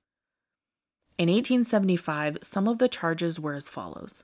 In 1.18 1.30
1875, 1.30 2.38
some 2.42 2.68
of 2.68 2.76
the 2.76 2.88
charges 2.88 3.40
were 3.40 3.54
as 3.54 3.68
follows 3.70 4.22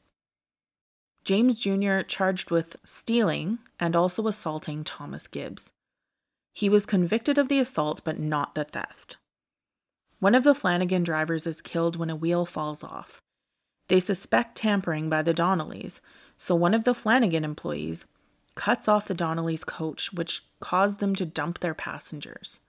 James 1.24 1.58
Jr. 1.58 2.00
charged 2.02 2.50
with 2.50 2.76
stealing 2.84 3.60
and 3.80 3.96
also 3.96 4.26
assaulting 4.26 4.84
Thomas 4.84 5.26
Gibbs. 5.26 5.72
He 6.52 6.68
was 6.68 6.84
convicted 6.84 7.38
of 7.38 7.48
the 7.48 7.58
assault, 7.58 8.02
but 8.04 8.18
not 8.18 8.54
the 8.54 8.64
theft. 8.64 9.16
One 10.18 10.34
of 10.34 10.44
the 10.44 10.54
Flanagan 10.54 11.02
drivers 11.02 11.46
is 11.46 11.62
killed 11.62 11.96
when 11.96 12.10
a 12.10 12.16
wheel 12.16 12.44
falls 12.44 12.84
off. 12.84 13.22
They 13.88 13.98
suspect 13.98 14.56
tampering 14.56 15.08
by 15.08 15.22
the 15.22 15.34
Donnellys, 15.34 16.00
so 16.36 16.54
one 16.54 16.74
of 16.74 16.84
the 16.84 16.94
Flanagan 16.94 17.44
employees 17.44 18.04
cuts 18.54 18.86
off 18.86 19.08
the 19.08 19.14
Donnellys' 19.14 19.64
coach, 19.64 20.12
which 20.12 20.44
caused 20.60 20.98
them 20.98 21.14
to 21.14 21.24
dump 21.24 21.60
their 21.60 21.74
passengers. 21.74 22.60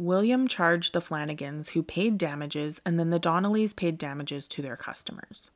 William 0.00 0.48
charged 0.48 0.94
the 0.94 1.00
Flanagans, 1.00 1.70
who 1.70 1.82
paid 1.82 2.16
damages, 2.16 2.80
and 2.86 2.98
then 2.98 3.10
the 3.10 3.20
Donnellys 3.20 3.74
paid 3.74 3.98
damages 3.98 4.48
to 4.48 4.62
their 4.62 4.76
customers. 4.76 5.50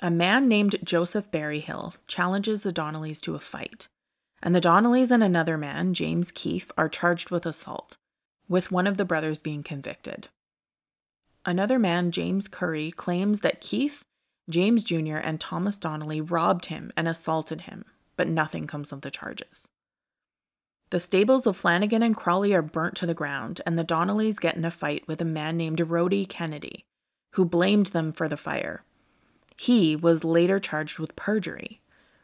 A 0.00 0.10
man 0.10 0.48
named 0.48 0.76
Joseph 0.82 1.30
Berryhill 1.30 1.94
challenges 2.06 2.62
the 2.62 2.72
Donnellys 2.72 3.20
to 3.20 3.34
a 3.34 3.40
fight, 3.40 3.88
and 4.42 4.54
the 4.54 4.60
Donnellys 4.60 5.10
and 5.10 5.22
another 5.22 5.58
man, 5.58 5.92
James 5.92 6.32
Keefe, 6.32 6.72
are 6.78 6.88
charged 6.88 7.30
with 7.30 7.44
assault, 7.44 7.98
with 8.48 8.72
one 8.72 8.86
of 8.86 8.96
the 8.96 9.04
brothers 9.04 9.38
being 9.38 9.62
convicted. 9.62 10.28
Another 11.44 11.78
man, 11.78 12.10
James 12.10 12.48
Curry, 12.48 12.90
claims 12.90 13.40
that 13.40 13.60
Keefe, 13.60 14.02
James 14.48 14.82
Jr., 14.82 15.18
and 15.18 15.38
Thomas 15.38 15.78
Donnelly 15.78 16.22
robbed 16.22 16.66
him 16.66 16.90
and 16.96 17.06
assaulted 17.06 17.62
him, 17.62 17.84
but 18.16 18.28
nothing 18.28 18.66
comes 18.66 18.92
of 18.92 19.02
the 19.02 19.10
charges. 19.10 19.68
The 20.92 21.00
stables 21.00 21.46
of 21.46 21.56
Flanagan 21.56 22.02
and 22.02 22.14
Crawley 22.14 22.52
are 22.52 22.60
burnt 22.60 22.96
to 22.96 23.06
the 23.06 23.14
ground, 23.14 23.62
and 23.64 23.78
the 23.78 23.82
Donnellys 23.82 24.38
get 24.38 24.56
in 24.56 24.64
a 24.66 24.70
fight 24.70 25.08
with 25.08 25.22
a 25.22 25.24
man 25.24 25.56
named 25.56 25.78
Rhodey 25.78 26.28
Kennedy, 26.28 26.84
who 27.30 27.46
blamed 27.46 27.86
them 27.86 28.12
for 28.12 28.28
the 28.28 28.36
fire. 28.36 28.84
He 29.56 29.96
was 29.96 30.22
later 30.22 30.58
charged 30.58 30.98
with 30.98 31.16
perjury. 31.16 31.80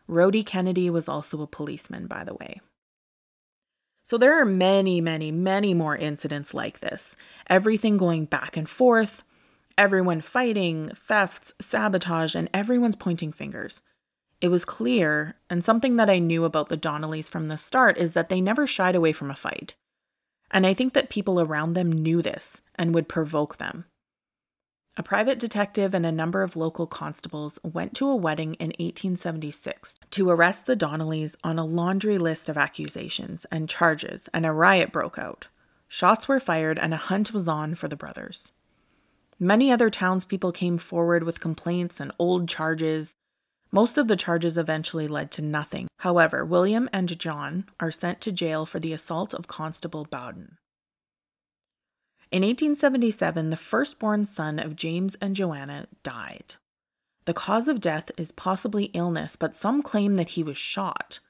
Rhodey 0.07 0.45
Kennedy 0.45 0.91
was 0.91 1.09
also 1.09 1.41
a 1.41 1.47
policeman, 1.47 2.07
by 2.07 2.25
the 2.25 2.35
way. 2.35 2.61
So 4.05 4.19
there 4.19 4.39
are 4.39 4.45
many, 4.45 5.01
many, 5.01 5.33
many 5.33 5.73
more 5.73 5.97
incidents 5.97 6.53
like 6.53 6.81
this. 6.81 7.17
Everything 7.47 7.97
going 7.97 8.27
back 8.27 8.55
and 8.55 8.69
forth, 8.69 9.23
everyone 9.79 10.21
fighting, 10.21 10.91
thefts, 10.95 11.55
sabotage, 11.59 12.35
and 12.35 12.51
everyone's 12.53 12.97
pointing 12.97 13.33
fingers. 13.33 13.81
It 14.41 14.49
was 14.49 14.65
clear, 14.65 15.37
and 15.51 15.65
something 15.65 15.97
that 15.97 16.09
I 16.09 16.21
knew 16.21 16.45
about 16.45 16.69
the 16.69 16.77
Donnellys 16.77 17.29
from 17.29 17.49
the 17.49 17.57
start 17.57 17.99
is 17.99 18.13
that 18.13 18.29
they 18.29 18.41
never 18.41 18.67
shied 18.67 18.95
away 18.95 19.13
from 19.13 19.31
a 19.31 19.37
fight. 19.37 19.75
And 20.51 20.67
I 20.67 20.75
think 20.75 20.95
that 20.95 21.11
people 21.11 21.41
around 21.41 21.73
them 21.73 21.91
knew 21.91 22.23
this 22.23 22.61
and 22.77 22.95
would 22.95 23.09
provoke 23.09 23.59
them. 23.59 23.85
A 24.97 25.03
private 25.03 25.39
detective 25.39 25.95
and 25.95 26.05
a 26.05 26.13
number 26.13 26.43
of 26.43 26.57
local 26.57 26.87
constables 26.87 27.59
went 27.63 27.95
to 27.95 28.09
a 28.09 28.17
wedding 28.17 28.55
in 28.55 28.69
1876 28.81 29.97
to 30.11 30.31
arrest 30.31 30.67
the 30.67 30.77
Donnellys 30.77 31.37
on 31.45 31.59
a 31.59 31.65
laundry 31.65 32.19
list 32.19 32.49
of 32.49 32.57
accusations 32.57 33.45
and 33.51 33.69
charges, 33.69 34.29
and 34.35 34.45
a 34.45 34.53
riot 34.53 34.91
broke 34.91 35.19
out. 35.19 35.47
Shots 35.87 36.27
were 36.27 36.41
fired, 36.41 36.79
and 36.79 36.93
a 36.93 36.97
hunt 36.99 37.33
was 37.33 37.47
on 37.47 37.75
for 37.75 37.87
the 37.87 37.97
brothers. 37.97 38.53
Many 39.39 39.71
other 39.71 39.89
townspeople 39.89 40.51
came 40.51 40.79
forward 40.79 41.23
with 41.23 41.39
complaints 41.39 42.01
and 42.01 42.11
old 42.19 42.49
charges, 42.49 43.15
most 43.71 43.99
of 43.99 44.09
the 44.09 44.17
charges 44.17 44.57
eventually 44.57 45.07
led 45.07 45.31
to 45.33 45.43
nothing. 45.43 45.89
However, 45.99 46.45
William 46.45 46.89
and 46.93 47.19
John 47.19 47.67
are 47.81 47.91
sent 47.91 48.21
to 48.23 48.33
jail 48.33 48.65
for 48.65 48.79
the 48.79 48.93
assault 48.93 49.35
of 49.35 49.47
Constable 49.47 50.07
Bowden. 50.11 50.57
In 52.31 52.43
1877, 52.43 53.51
the 53.51 53.57
firstborn 53.57 54.27
son 54.27 54.59
of 54.59 54.77
James 54.77 55.17
and 55.21 55.35
Joanna 55.35 55.87
died. 56.03 56.57
The 57.25 57.35
cause 57.35 57.69
of 57.69 57.81
death 57.81 58.11
is 58.17 58.33
possibly 58.33 58.87
illness, 58.95 59.37
but 59.37 59.57
some 59.57 59.83
claim 59.83 60.15
that 60.15 60.31
he 60.31 60.43
was 60.43 60.59
shot. 60.59 61.21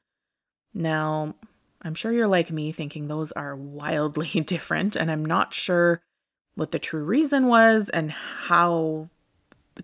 Now, 0.75 1.35
I'm 1.83 1.95
sure 1.95 2.13
you're 2.13 2.29
like 2.29 2.51
me 2.51 2.73
thinking 2.73 3.07
those 3.07 3.33
are 3.33 3.57
wildly 3.57 4.29
different, 4.47 4.97
and 4.97 5.11
I'm 5.11 5.25
not 5.25 5.55
sure 5.55 6.03
what 6.55 6.73
the 6.73 6.79
true 6.79 7.05
reason 7.05 7.47
was 7.47 7.89
and 7.89 8.11
how 8.11 9.09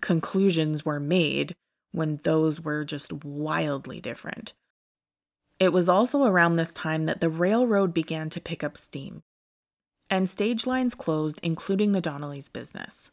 conclusions 0.01 0.85
were 0.85 0.99
made 0.99 1.55
when 1.95 2.19
those 2.25 2.61
were 2.61 2.85
just 2.85 3.13
wildly 3.13 4.01
different. 4.01 4.53
It 5.61 5.73
was 5.73 5.89
also 5.89 6.25
around 6.25 6.57
this 6.57 6.75
time 6.75 7.05
that 7.07 7.21
the 7.21 7.31
railroad 7.31 7.95
began 7.95 8.29
to 8.31 8.41
pick 8.41 8.65
up 8.65 8.77
steam, 8.77 9.23
and 10.11 10.29
stage 10.29 10.67
lines 10.67 10.97
closed, 10.97 11.39
including 11.43 11.93
the 11.93 12.01
Donnellys' 12.01 12.53
business. 12.53 13.13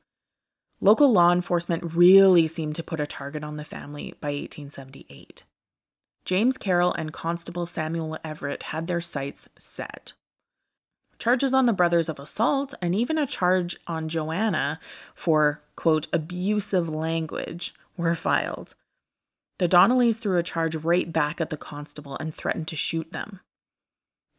Local 0.79 1.11
law 1.11 1.31
enforcement 1.31 1.93
really 1.93 2.47
seemed 2.47 2.75
to 2.75 2.83
put 2.83 2.99
a 2.99 3.05
target 3.05 3.43
on 3.43 3.57
the 3.57 3.63
family 3.63 4.15
by 4.19 4.29
1878. 4.29 5.43
James 6.25 6.57
Carroll 6.57 6.93
and 6.93 7.13
Constable 7.13 7.67
Samuel 7.67 8.17
Everett 8.23 8.63
had 8.63 8.87
their 8.87 9.01
sights 9.01 9.47
set. 9.59 10.13
Charges 11.19 11.53
on 11.53 11.67
the 11.67 11.73
brothers 11.73 12.09
of 12.09 12.19
assault 12.19 12.73
and 12.81 12.95
even 12.95 13.19
a 13.19 13.27
charge 13.27 13.77
on 13.85 14.09
Joanna 14.09 14.79
for, 15.13 15.61
quote, 15.75 16.07
abusive 16.11 16.89
language 16.89 17.75
were 18.01 18.15
filed. 18.15 18.75
The 19.59 19.67
Donnellys 19.67 20.19
threw 20.19 20.37
a 20.37 20.43
charge 20.43 20.75
right 20.75 21.11
back 21.11 21.39
at 21.39 21.49
the 21.49 21.57
constable 21.57 22.17
and 22.19 22.33
threatened 22.33 22.67
to 22.69 22.75
shoot 22.75 23.11
them. 23.11 23.39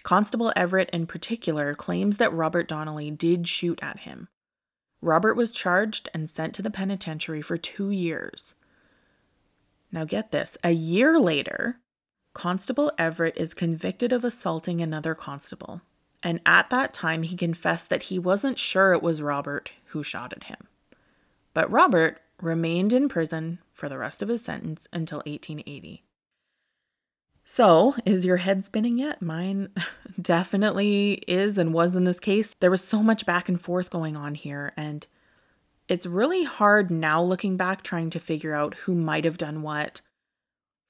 Constable 0.03 0.53
Everett, 0.57 0.91
in 0.91 1.07
particular, 1.07 1.75
claims 1.75 2.17
that 2.17 2.33
Robert 2.33 2.67
Donnelly 2.67 3.11
did 3.11 3.47
shoot 3.47 3.79
at 3.81 4.01
him. 4.01 4.29
Robert 5.01 5.35
was 5.35 5.53
charged 5.53 6.09
and 6.13 6.29
sent 6.29 6.55
to 6.55 6.63
the 6.63 6.71
penitentiary 6.71 7.41
for 7.41 7.57
two 7.57 7.91
years. 7.91 8.55
Now, 9.93 10.05
get 10.05 10.33
this 10.33 10.57
a 10.65 10.73
year 10.73 11.19
later, 11.19 11.81
Constable 12.35 12.91
Everett 12.99 13.37
is 13.37 13.53
convicted 13.53 14.13
of 14.13 14.25
assaulting 14.25 14.81
another 14.81 15.15
constable. 15.15 15.83
And 16.23 16.41
at 16.47 16.71
that 16.71 16.95
time, 16.95 17.25
he 17.25 17.37
confessed 17.37 17.91
that 17.91 18.05
he 18.05 18.19
wasn't 18.19 18.59
sure 18.59 18.93
it 18.93 19.03
was 19.03 19.21
Robert 19.21 19.73
who 19.87 20.03
shot 20.03 20.33
at 20.33 20.45
him. 20.45 20.69
But 21.53 21.71
Robert 21.71 22.22
remained 22.43 22.93
in 22.93 23.09
prison 23.09 23.61
for 23.73 23.89
the 23.89 23.99
rest 23.99 24.23
of 24.23 24.29
his 24.29 24.43
sentence 24.43 24.89
until 24.93 25.19
1880. 25.19 26.03
So, 27.45 27.95
is 28.05 28.25
your 28.25 28.39
head 28.39 28.65
spinning 28.65 28.99
yet? 28.99 29.21
Mine 29.21 29.71
definitely 30.21 31.23
is 31.27 31.59
and 31.59 31.75
was 31.75 31.95
in 31.95 32.05
this 32.05 32.21
case. 32.21 32.55
There 32.61 32.71
was 32.71 32.85
so 32.85 33.03
much 33.03 33.27
back 33.27 33.49
and 33.49 33.61
forth 33.61 33.91
going 33.91 34.17
on 34.17 34.35
here, 34.35 34.73
and 34.77 35.07
it's 35.89 36.07
really 36.07 36.45
hard 36.45 36.91
now 36.91 37.23
looking 37.23 37.57
back 37.57 37.83
trying 37.83 38.11
to 38.11 38.21
figure 38.21 38.55
out 38.55 38.75
who 38.75 38.95
might 38.95 39.25
have 39.25 39.39
done 39.39 39.63
what, 39.63 40.01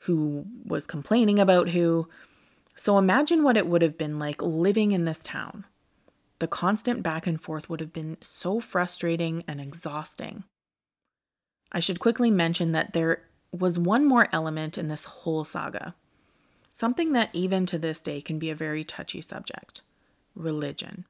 who 0.00 0.44
was 0.64 0.87
complaining 0.87 1.38
about 1.38 1.71
who. 1.71 2.09
So, 2.75 2.99
imagine 2.99 3.42
what 3.42 3.56
it 3.56 3.66
would 3.66 3.82
have 3.82 3.97
been 3.97 4.18
like 4.18 4.42
living 4.42 4.92
in 4.92 5.06
this 5.06 5.21
town. 5.21 5.64
The 6.38 6.49
constant 6.49 7.02
back 7.02 7.26
and 7.26 7.40
forth 7.40 7.71
would 7.71 7.80
have 7.80 7.92
been 7.92 8.18
so 8.21 8.61
frustrating 8.61 9.42
and 9.49 9.61
exhausting. 9.61 10.44
I 11.73 11.81
should 11.81 11.99
quickly 11.99 12.31
mention 12.31 12.73
that 12.73 12.93
there 12.93 13.23
was 13.50 13.79
one 13.79 14.05
more 14.05 14.29
element 14.33 14.79
in 14.79 14.88
this 14.88 15.05
whole 15.05 15.45
saga 15.45 15.95
something 16.75 17.12
that 17.12 17.31
even 17.33 17.67
to 17.67 17.79
this 17.79 18.00
day 18.00 18.21
can 18.21 18.38
be 18.38 18.50
a 18.50 18.55
very 18.55 18.85
touchy 18.85 19.21
subject 19.21 19.83
religion. 20.35 21.05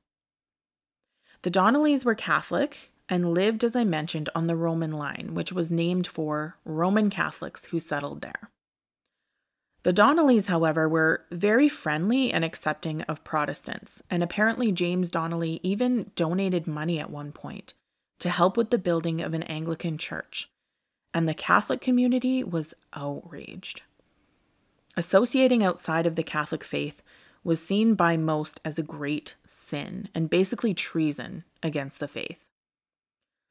The 1.42 1.50
Donnellys 1.50 2.04
were 2.04 2.14
Catholic 2.14 2.92
and 3.08 3.34
lived, 3.34 3.64
as 3.64 3.76
I 3.76 3.84
mentioned, 3.84 4.28
on 4.34 4.46
the 4.46 4.56
Roman 4.56 4.92
line, 4.92 5.30
which 5.34 5.52
was 5.52 5.70
named 5.70 6.06
for 6.06 6.56
Roman 6.64 7.10
Catholics 7.10 7.66
who 7.66 7.80
settled 7.80 8.22
there. 8.22 8.50
The 9.82 9.92
Donnellys, 9.92 10.46
however, 10.46 10.88
were 10.88 11.24
very 11.30 11.68
friendly 11.68 12.32
and 12.32 12.44
accepting 12.44 13.02
of 13.02 13.24
Protestants, 13.24 14.02
and 14.08 14.22
apparently 14.22 14.70
James 14.70 15.08
Donnelly 15.08 15.58
even 15.64 16.12
donated 16.14 16.66
money 16.68 17.00
at 17.00 17.10
one 17.10 17.32
point 17.32 17.74
to 18.20 18.30
help 18.30 18.56
with 18.56 18.70
the 18.70 18.78
building 18.78 19.20
of 19.20 19.34
an 19.34 19.42
Anglican 19.44 19.98
church, 19.98 20.48
and 21.14 21.28
the 21.28 21.34
Catholic 21.34 21.80
community 21.80 22.42
was 22.42 22.74
outraged. 22.94 23.82
Associating 24.96 25.64
outside 25.64 26.06
of 26.06 26.16
the 26.16 26.22
Catholic 26.22 26.64
faith 26.64 27.02
was 27.44 27.64
seen 27.64 27.94
by 27.94 28.16
most 28.16 28.60
as 28.64 28.78
a 28.78 28.82
great 28.82 29.36
sin 29.46 30.08
and 30.14 30.30
basically 30.30 30.74
treason 30.74 31.44
against 31.62 31.98
the 31.98 32.08
faith. 32.08 32.48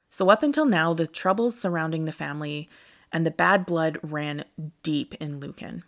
So, 0.09 0.29
up 0.29 0.43
until 0.43 0.65
now, 0.65 0.93
the 0.93 1.07
troubles 1.07 1.59
surrounding 1.59 2.05
the 2.05 2.11
family 2.11 2.69
and 3.11 3.25
the 3.25 3.31
bad 3.31 3.65
blood 3.65 3.97
ran 4.03 4.45
deep 4.83 5.13
in 5.15 5.39
Lucan. 5.39 5.83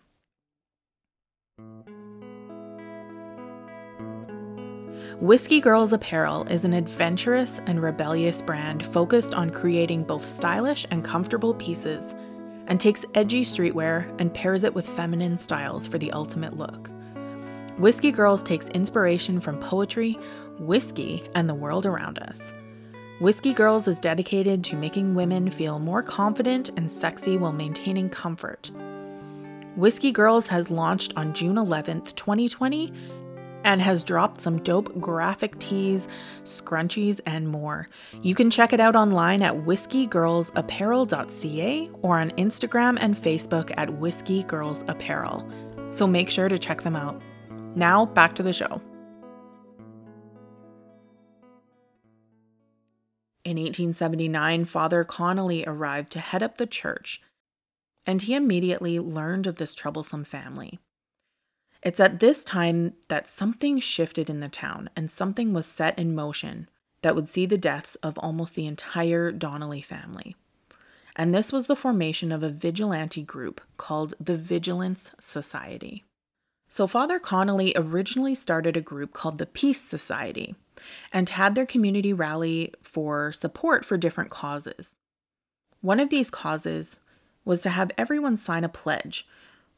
Whiskey 5.19 5.61
Girls 5.61 5.93
Apparel 5.93 6.43
is 6.49 6.65
an 6.65 6.73
adventurous 6.73 7.59
and 7.65 7.81
rebellious 7.81 8.41
brand 8.41 8.85
focused 8.85 9.33
on 9.33 9.49
creating 9.49 10.03
both 10.03 10.25
stylish 10.25 10.85
and 10.91 11.03
comfortable 11.03 11.53
pieces 11.55 12.15
and 12.67 12.79
takes 12.79 13.05
edgy 13.13 13.43
streetwear 13.43 14.13
and 14.19 14.33
pairs 14.33 14.63
it 14.63 14.73
with 14.73 14.87
feminine 14.87 15.37
styles 15.37 15.87
for 15.87 15.97
the 15.97 16.11
ultimate 16.11 16.57
look. 16.57 16.89
Whiskey 17.77 18.11
Girls 18.11 18.43
takes 18.43 18.67
inspiration 18.67 19.39
from 19.39 19.59
poetry, 19.59 20.17
whiskey, 20.59 21.23
and 21.33 21.49
the 21.49 21.55
world 21.55 21.85
around 21.85 22.19
us. 22.19 22.53
Whiskey 23.19 23.53
Girls 23.53 23.87
is 23.87 23.99
dedicated 23.99 24.63
to 24.65 24.75
making 24.75 25.15
women 25.15 25.49
feel 25.49 25.79
more 25.79 26.03
confident 26.03 26.69
and 26.77 26.91
sexy 26.91 27.37
while 27.37 27.53
maintaining 27.53 28.09
comfort. 28.09 28.71
Whiskey 29.75 30.11
Girls 30.11 30.47
has 30.47 30.69
launched 30.69 31.13
on 31.15 31.33
June 31.33 31.55
11th, 31.55 32.15
2020, 32.15 32.93
and 33.63 33.81
has 33.81 34.03
dropped 34.03 34.41
some 34.41 34.61
dope 34.61 34.99
graphic 34.99 35.57
tees, 35.59 36.09
scrunchies, 36.43 37.21
and 37.25 37.47
more. 37.47 37.87
You 38.21 38.35
can 38.35 38.49
check 38.49 38.73
it 38.73 38.79
out 38.79 38.95
online 38.95 39.41
at 39.41 39.53
whiskeygirlsapparel.ca 39.53 41.89
or 42.01 42.19
on 42.19 42.31
Instagram 42.31 42.97
and 42.99 43.15
Facebook 43.15 43.71
at 43.77 43.99
Whiskey 43.99 44.43
Girls 44.43 44.83
Apparel. 44.87 45.49
So 45.89 46.07
make 46.07 46.29
sure 46.29 46.49
to 46.49 46.59
check 46.59 46.81
them 46.81 46.95
out. 46.95 47.21
Now, 47.75 48.05
back 48.05 48.35
to 48.35 48.43
the 48.43 48.53
show. 48.53 48.81
In 53.45 53.57
1879, 53.57 54.65
Father 54.65 55.03
Connolly 55.03 55.65
arrived 55.67 56.11
to 56.13 56.19
head 56.19 56.41
up 56.41 56.57
the 56.57 56.65
church, 56.65 57.21
and 58.05 58.21
he 58.21 58.35
immediately 58.35 58.99
learned 58.99 59.47
of 59.47 59.57
this 59.57 59.75
troublesome 59.75 60.23
family. 60.23 60.79
It's 61.83 61.99
at 61.99 62.21
this 62.21 62.45
time 62.45 62.93
that 63.09 63.27
something 63.27 63.77
shifted 63.79 64.29
in 64.29 64.39
the 64.39 64.47
town 64.47 64.89
and 64.95 65.11
something 65.11 65.53
was 65.53 65.67
set 65.67 65.99
in 65.99 66.15
motion 66.15 66.69
that 67.01 67.13
would 67.13 67.27
see 67.27 67.45
the 67.45 67.57
deaths 67.57 67.95
of 67.95 68.17
almost 68.17 68.55
the 68.55 68.65
entire 68.65 69.33
Donnelly 69.33 69.81
family. 69.81 70.37
And 71.15 71.35
this 71.35 71.51
was 71.51 71.67
the 71.67 71.75
formation 71.75 72.31
of 72.31 72.41
a 72.41 72.49
vigilante 72.49 73.21
group 73.21 73.59
called 73.75 74.13
the 74.19 74.37
Vigilance 74.37 75.11
Society. 75.19 76.05
So, 76.69 76.87
Father 76.87 77.19
Connolly 77.19 77.73
originally 77.75 78.33
started 78.33 78.75
a 78.75 78.81
group 78.81 79.13
called 79.13 79.37
the 79.37 79.45
Peace 79.45 79.81
Society 79.81 80.55
and 81.11 81.29
had 81.29 81.53
their 81.53 81.67
community 81.67 82.13
rally 82.13 82.73
for 82.81 83.31
support 83.31 83.85
for 83.85 83.97
different 83.97 84.31
causes. 84.31 84.95
One 85.81 85.99
of 85.99 86.09
these 86.09 86.31
causes 86.31 86.97
was 87.45 87.59
to 87.61 87.69
have 87.69 87.91
everyone 87.95 88.37
sign 88.37 88.63
a 88.63 88.69
pledge, 88.69 89.27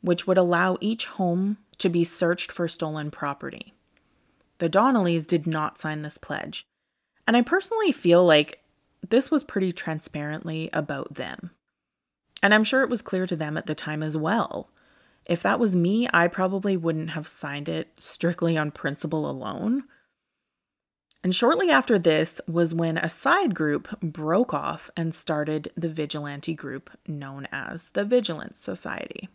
which 0.02 0.26
would 0.28 0.38
allow 0.38 0.78
each 0.80 1.08
home 1.08 1.58
to 1.80 1.90
be 1.90 2.04
searched 2.04 2.52
for 2.52 2.68
stolen 2.68 3.12
property. 3.12 3.74
The 4.58 4.70
Donnellys 4.70 5.26
did 5.26 5.46
not 5.46 5.78
sign 5.78 6.02
this 6.02 6.18
pledge, 6.18 6.66
and 7.28 7.36
I 7.36 7.42
personally 7.42 7.92
feel 7.92 8.24
like 8.24 8.62
this 9.10 9.30
was 9.30 9.44
pretty 9.44 9.72
transparently 9.72 10.70
about 10.74 11.16
them. 11.16 11.52
And 12.42 12.54
I'm 12.54 12.64
sure 12.64 12.82
it 12.82 12.90
was 12.90 13.02
clear 13.02 13.28
to 13.28 13.36
them 13.36 13.58
at 13.58 13.66
the 13.66 13.76
time 13.76 14.04
as 14.04 14.18
well. 14.18 14.70
If 15.26 15.42
that 15.42 15.60
was 15.60 15.76
me, 15.76 16.08
I 16.14 16.28
probably 16.28 16.78
wouldn't 16.78 17.12
have 17.12 17.28
signed 17.28 17.68
it 17.68 17.90
strictly 17.98 18.58
on 18.58 18.72
principle 18.72 19.30
alone. 19.30 19.84
And 21.24 21.34
shortly 21.34 21.72
after 21.72 21.98
this 21.98 22.40
was 22.48 22.76
when 22.76 23.00
a 23.00 23.10
side 23.10 23.56
group 23.56 24.00
broke 24.00 24.54
off 24.54 24.92
and 24.96 25.16
started 25.16 25.72
the 25.76 25.90
vigilante 25.90 26.54
group 26.54 26.92
known 27.08 27.48
as 27.52 27.90
the 27.94 28.06
Vigilance 28.06 28.60
Society. 28.60 29.28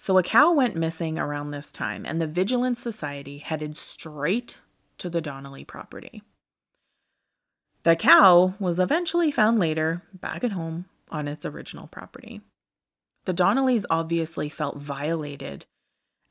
So 0.00 0.16
a 0.16 0.22
cow 0.22 0.52
went 0.52 0.76
missing 0.76 1.18
around 1.18 1.50
this 1.50 1.72
time, 1.72 2.06
and 2.06 2.22
the 2.22 2.28
Vigilance 2.28 2.80
Society 2.80 3.38
headed 3.38 3.76
straight 3.76 4.56
to 4.98 5.10
the 5.10 5.20
Donnelly 5.20 5.64
property. 5.64 6.22
The 7.82 7.96
cow 7.96 8.54
was 8.60 8.78
eventually 8.78 9.32
found 9.32 9.58
later 9.58 10.02
back 10.14 10.44
at 10.44 10.52
home 10.52 10.84
on 11.10 11.26
its 11.26 11.44
original 11.44 11.88
property. 11.88 12.42
The 13.24 13.34
Donnellys 13.34 13.84
obviously 13.90 14.48
felt 14.48 14.78
violated 14.78 15.66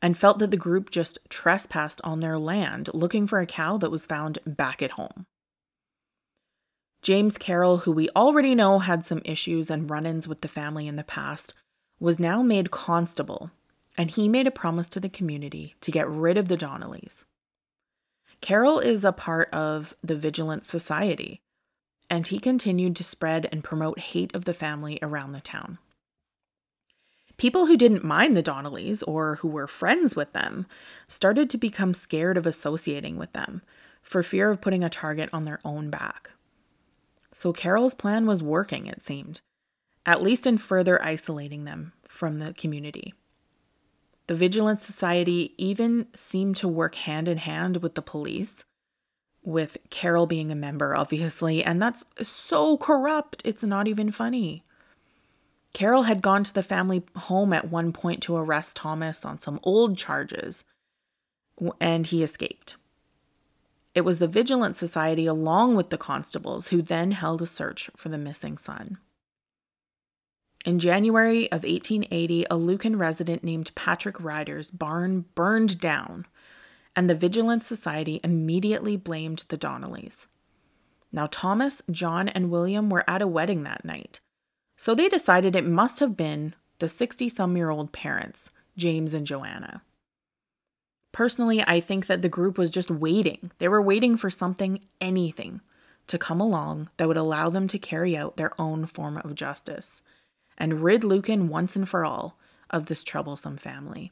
and 0.01 0.17
felt 0.17 0.39
that 0.39 0.51
the 0.51 0.57
group 0.57 0.89
just 0.89 1.19
trespassed 1.27 1.99
on 2.05 2.21
their 2.21 2.37
land 2.37 2.89
looking 2.93 3.27
for 3.27 3.39
a 3.39 3.45
cow 3.45 3.77
that 3.79 3.91
was 3.91 4.05
found 4.05 4.39
back 4.45 4.81
at 4.81 4.91
home. 4.91 5.25
James 7.01 7.37
Carroll, 7.37 7.79
who 7.79 7.91
we 7.91 8.09
already 8.15 8.55
know 8.55 8.79
had 8.79 9.05
some 9.05 9.21
issues 9.25 9.69
and 9.69 9.89
run 9.89 10.05
ins 10.05 10.25
with 10.25 10.39
the 10.39 10.47
family 10.47 10.87
in 10.87 10.95
the 10.95 11.03
past, 11.03 11.53
was 11.99 12.19
now 12.19 12.41
made 12.41 12.71
constable, 12.71 13.51
and 13.97 14.11
he 14.11 14.29
made 14.29 14.47
a 14.47 14.51
promise 14.51 14.87
to 14.89 14.99
the 14.99 15.09
community 15.09 15.75
to 15.81 15.91
get 15.91 16.07
rid 16.07 16.37
of 16.37 16.47
the 16.47 16.57
Donnellys. 16.57 17.25
Carroll 18.39 18.79
is 18.79 19.03
a 19.03 19.11
part 19.11 19.49
of 19.51 19.95
the 20.03 20.15
Vigilance 20.15 20.67
Society, 20.67 21.41
and 22.09 22.27
he 22.27 22.39
continued 22.39 22.95
to 22.97 23.03
spread 23.03 23.49
and 23.51 23.63
promote 23.63 23.99
hate 23.99 24.33
of 24.35 24.45
the 24.45 24.53
family 24.53 24.99
around 25.01 25.31
the 25.31 25.41
town. 25.41 25.79
People 27.37 27.65
who 27.67 27.77
didn't 27.77 28.03
mind 28.03 28.35
the 28.35 28.43
Donnellys 28.43 29.03
or 29.07 29.35
who 29.37 29.47
were 29.47 29.67
friends 29.67 30.15
with 30.15 30.33
them 30.33 30.65
started 31.07 31.49
to 31.49 31.57
become 31.57 31.93
scared 31.93 32.37
of 32.37 32.47
associating 32.47 33.17
with 33.17 33.33
them 33.33 33.61
for 34.01 34.23
fear 34.23 34.49
of 34.49 34.61
putting 34.61 34.83
a 34.83 34.89
target 34.89 35.29
on 35.33 35.45
their 35.45 35.59
own 35.65 35.89
back. 35.89 36.31
So 37.33 37.53
Carroll's 37.53 37.93
plan 37.93 38.25
was 38.25 38.41
working, 38.41 38.87
it 38.87 39.01
seemed, 39.01 39.41
at 40.05 40.23
least 40.23 40.47
in 40.47 40.57
further 40.57 41.03
isolating 41.03 41.65
them 41.65 41.93
from 42.07 42.39
the 42.39 42.53
community. 42.53 43.13
The 44.27 44.35
Vigilance 44.35 44.85
Society 44.85 45.53
even 45.57 46.07
seemed 46.13 46.57
to 46.57 46.67
work 46.67 46.95
hand 46.95 47.29
in 47.29 47.37
hand 47.37 47.77
with 47.77 47.95
the 47.95 48.01
police, 48.01 48.65
with 49.41 49.77
Carroll 49.89 50.27
being 50.27 50.51
a 50.51 50.55
member, 50.55 50.93
obviously, 50.93 51.63
and 51.63 51.81
that's 51.81 52.03
so 52.21 52.77
corrupt, 52.77 53.41
it's 53.45 53.63
not 53.63 53.87
even 53.87 54.11
funny. 54.11 54.63
Carroll 55.73 56.03
had 56.03 56.21
gone 56.21 56.43
to 56.43 56.53
the 56.53 56.63
family 56.63 57.03
home 57.15 57.53
at 57.53 57.71
one 57.71 57.93
point 57.93 58.21
to 58.23 58.35
arrest 58.35 58.75
Thomas 58.75 59.23
on 59.23 59.39
some 59.39 59.61
old 59.63 59.97
charges, 59.97 60.65
and 61.79 62.07
he 62.07 62.21
escaped. 62.21 62.75
It 63.95 64.01
was 64.01 64.19
the 64.19 64.27
Vigilance 64.27 64.77
Society, 64.77 65.25
along 65.25 65.75
with 65.75 65.89
the 65.89 65.97
constables, 65.97 66.67
who 66.67 66.81
then 66.81 67.11
held 67.11 67.41
a 67.41 67.47
search 67.47 67.89
for 67.95 68.09
the 68.09 68.17
missing 68.17 68.57
son. 68.57 68.97
In 70.67 70.79
January 70.79 71.49
of 71.49 71.63
1880, 71.63 72.45
a 72.51 72.57
Lucan 72.57 72.97
resident 72.97 73.41
named 73.41 73.71
Patrick 73.73 74.21
Ryder's 74.21 74.69
barn 74.69 75.23
burned 75.33 75.79
down, 75.79 76.25
and 76.93 77.09
the 77.09 77.15
Vigilance 77.15 77.65
Society 77.65 78.19
immediately 78.21 78.97
blamed 78.97 79.45
the 79.47 79.55
Donnellys. 79.55 80.27
Now, 81.09 81.29
Thomas, 81.31 81.81
John, 81.89 82.27
and 82.27 82.51
William 82.51 82.89
were 82.89 83.09
at 83.09 83.21
a 83.21 83.27
wedding 83.27 83.63
that 83.63 83.85
night, 83.85 84.19
so 84.75 84.93
they 84.93 85.07
decided 85.07 85.55
it 85.55 85.65
must 85.65 86.01
have 86.01 86.17
been 86.17 86.53
the 86.79 86.89
60 86.89 87.29
some 87.29 87.55
year 87.55 87.69
old 87.69 87.93
parents, 87.93 88.51
James 88.75 89.13
and 89.13 89.25
Joanna. 89.25 89.83
Personally, 91.13 91.63
I 91.65 91.79
think 91.79 92.07
that 92.07 92.21
the 92.21 92.27
group 92.27 92.57
was 92.57 92.71
just 92.71 92.91
waiting. 92.91 93.53
They 93.59 93.69
were 93.69 93.81
waiting 93.81 94.17
for 94.17 94.29
something, 94.29 94.81
anything, 94.99 95.61
to 96.07 96.17
come 96.17 96.41
along 96.41 96.89
that 96.97 97.07
would 97.07 97.15
allow 97.15 97.49
them 97.49 97.69
to 97.69 97.79
carry 97.79 98.17
out 98.17 98.35
their 98.35 98.51
own 98.59 98.85
form 98.85 99.15
of 99.23 99.33
justice 99.33 100.01
and 100.57 100.83
rid 100.83 101.03
Lucan 101.03 101.49
once 101.49 101.75
and 101.75 101.87
for 101.87 102.05
all 102.05 102.37
of 102.69 102.85
this 102.85 103.03
troublesome 103.03 103.57
family. 103.57 104.11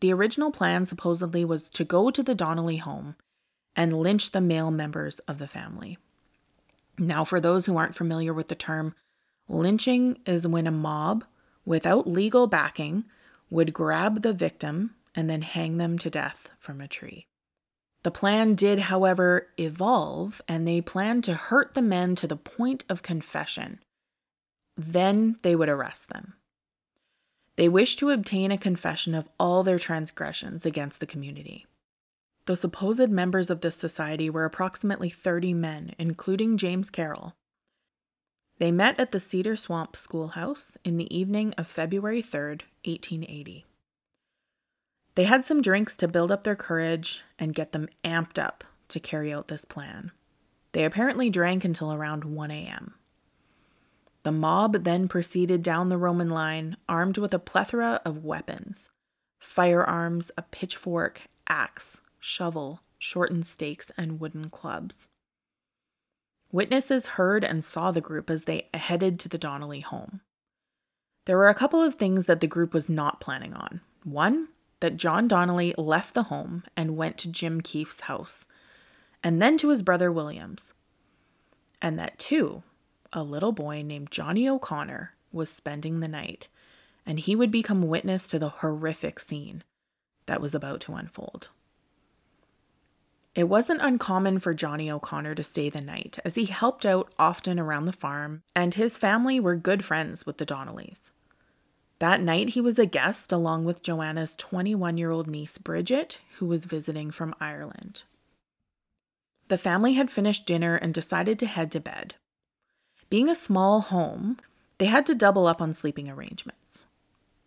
The 0.00 0.12
original 0.12 0.50
plan 0.50 0.84
supposedly 0.84 1.44
was 1.44 1.70
to 1.70 1.84
go 1.84 2.10
to 2.10 2.22
the 2.22 2.34
Donnelly 2.34 2.78
home 2.78 3.16
and 3.76 3.92
lynch 3.92 4.32
the 4.32 4.40
male 4.40 4.70
members 4.70 5.18
of 5.20 5.38
the 5.38 5.48
family. 5.48 5.98
Now, 6.98 7.24
for 7.24 7.40
those 7.40 7.66
who 7.66 7.76
aren't 7.76 7.94
familiar 7.94 8.34
with 8.34 8.48
the 8.48 8.54
term, 8.54 8.94
Lynching 9.48 10.18
is 10.24 10.46
when 10.46 10.66
a 10.66 10.70
mob, 10.70 11.24
without 11.64 12.06
legal 12.06 12.46
backing, 12.46 13.04
would 13.50 13.72
grab 13.72 14.22
the 14.22 14.32
victim 14.32 14.94
and 15.14 15.28
then 15.28 15.42
hang 15.42 15.76
them 15.76 15.98
to 15.98 16.10
death 16.10 16.48
from 16.58 16.80
a 16.80 16.88
tree. 16.88 17.26
The 18.02 18.10
plan 18.10 18.54
did, 18.54 18.80
however, 18.80 19.48
evolve, 19.58 20.40
and 20.48 20.66
they 20.66 20.80
planned 20.80 21.24
to 21.24 21.34
hurt 21.34 21.74
the 21.74 21.82
men 21.82 22.14
to 22.16 22.26
the 22.26 22.36
point 22.36 22.84
of 22.88 23.02
confession. 23.02 23.78
Then 24.76 25.36
they 25.42 25.54
would 25.54 25.68
arrest 25.68 26.08
them. 26.08 26.34
They 27.56 27.68
wished 27.68 27.98
to 27.98 28.10
obtain 28.10 28.50
a 28.50 28.58
confession 28.58 29.14
of 29.14 29.28
all 29.38 29.62
their 29.62 29.78
transgressions 29.78 30.64
against 30.64 31.00
the 31.00 31.06
community. 31.06 31.66
The 32.46 32.56
supposed 32.56 33.10
members 33.10 33.50
of 33.50 33.60
this 33.60 33.76
society 33.76 34.30
were 34.30 34.44
approximately 34.44 35.10
30 35.10 35.54
men, 35.54 35.94
including 35.98 36.56
James 36.56 36.90
Carroll, 36.90 37.34
they 38.62 38.70
met 38.70 39.00
at 39.00 39.10
the 39.10 39.18
Cedar 39.18 39.56
Swamp 39.56 39.96
Schoolhouse 39.96 40.76
in 40.84 40.96
the 40.96 41.12
evening 41.12 41.52
of 41.58 41.66
February 41.66 42.22
3rd, 42.22 42.62
1880. 42.84 43.66
They 45.16 45.24
had 45.24 45.44
some 45.44 45.62
drinks 45.62 45.96
to 45.96 46.06
build 46.06 46.30
up 46.30 46.44
their 46.44 46.54
courage 46.54 47.24
and 47.40 47.56
get 47.56 47.72
them 47.72 47.88
amped 48.04 48.38
up 48.38 48.62
to 48.86 49.00
carry 49.00 49.32
out 49.32 49.48
this 49.48 49.64
plan. 49.64 50.12
They 50.70 50.84
apparently 50.84 51.28
drank 51.28 51.64
until 51.64 51.92
around 51.92 52.24
1 52.24 52.50
a.m. 52.52 52.94
The 54.24 54.32
mob 54.32 54.84
then 54.84 55.08
proceeded 55.08 55.62
down 55.62 55.88
the 55.88 55.98
Roman 55.98 56.30
line 56.30 56.76
armed 56.88 57.18
with 57.18 57.34
a 57.34 57.38
plethora 57.38 58.00
of 58.04 58.24
weapons 58.24 58.88
firearms, 59.40 60.30
a 60.38 60.42
pitchfork, 60.42 61.22
axe, 61.48 62.00
shovel, 62.20 62.80
shortened 62.96 63.44
stakes, 63.44 63.90
and 63.96 64.20
wooden 64.20 64.48
clubs. 64.48 65.08
Witnesses 66.52 67.08
heard 67.08 67.42
and 67.42 67.64
saw 67.64 67.90
the 67.90 68.00
group 68.00 68.30
as 68.30 68.44
they 68.44 68.68
headed 68.72 69.18
to 69.18 69.28
the 69.28 69.38
Donnelly 69.38 69.80
home. 69.80 70.20
There 71.24 71.36
were 71.36 71.48
a 71.48 71.54
couple 71.54 71.82
of 71.82 71.96
things 71.96 72.26
that 72.26 72.38
the 72.38 72.46
group 72.46 72.72
was 72.72 72.88
not 72.88 73.20
planning 73.20 73.52
on. 73.52 73.80
One, 74.04 74.48
that 74.78 74.96
John 74.96 75.26
Donnelly 75.26 75.74
left 75.76 76.14
the 76.14 76.24
home 76.24 76.62
and 76.76 76.96
went 76.96 77.18
to 77.18 77.30
Jim 77.30 77.60
Keefe's 77.60 78.02
house, 78.02 78.46
and 79.24 79.42
then 79.42 79.58
to 79.58 79.70
his 79.70 79.82
brother 79.82 80.12
William's. 80.12 80.72
And 81.80 81.98
that, 81.98 82.18
two, 82.18 82.62
a 83.12 83.22
little 83.22 83.52
boy 83.52 83.82
named 83.82 84.10
Johnny 84.10 84.48
O'Connor 84.48 85.14
was 85.32 85.50
spending 85.50 86.00
the 86.00 86.08
night, 86.08 86.48
and 87.04 87.18
he 87.18 87.36
would 87.36 87.50
become 87.50 87.82
witness 87.88 88.26
to 88.28 88.38
the 88.38 88.48
horrific 88.48 89.18
scene 89.18 89.64
that 90.26 90.40
was 90.40 90.54
about 90.54 90.80
to 90.82 90.94
unfold. 90.94 91.48
It 93.34 93.44
wasn't 93.44 93.80
uncommon 93.80 94.40
for 94.40 94.52
Johnny 94.52 94.90
O'Connor 94.90 95.34
to 95.36 95.44
stay 95.44 95.70
the 95.70 95.80
night, 95.80 96.18
as 96.24 96.34
he 96.34 96.44
helped 96.44 96.84
out 96.84 97.12
often 97.18 97.58
around 97.58 97.86
the 97.86 97.92
farm, 97.92 98.42
and 98.54 98.74
his 98.74 98.98
family 98.98 99.40
were 99.40 99.56
good 99.56 99.84
friends 99.84 100.26
with 100.26 100.36
the 100.36 100.44
Donnellys. 100.44 101.10
That 101.98 102.20
night, 102.20 102.50
he 102.50 102.60
was 102.60 102.78
a 102.78 102.84
guest 102.84 103.32
along 103.32 103.64
with 103.64 103.82
Joanna's 103.82 104.36
21 104.36 104.98
year 104.98 105.10
old 105.10 105.28
niece 105.28 105.56
Bridget, 105.56 106.18
who 106.38 106.46
was 106.46 106.66
visiting 106.66 107.10
from 107.10 107.34
Ireland. 107.40 108.02
The 109.48 109.56
family 109.56 109.94
had 109.94 110.10
finished 110.10 110.44
dinner 110.44 110.76
and 110.76 110.92
decided 110.92 111.38
to 111.38 111.46
head 111.46 111.70
to 111.72 111.80
bed. 111.80 112.16
Being 113.12 113.28
a 113.28 113.34
small 113.34 113.82
home, 113.82 114.38
they 114.78 114.86
had 114.86 115.04
to 115.04 115.14
double 115.14 115.46
up 115.46 115.60
on 115.60 115.74
sleeping 115.74 116.08
arrangements. 116.08 116.86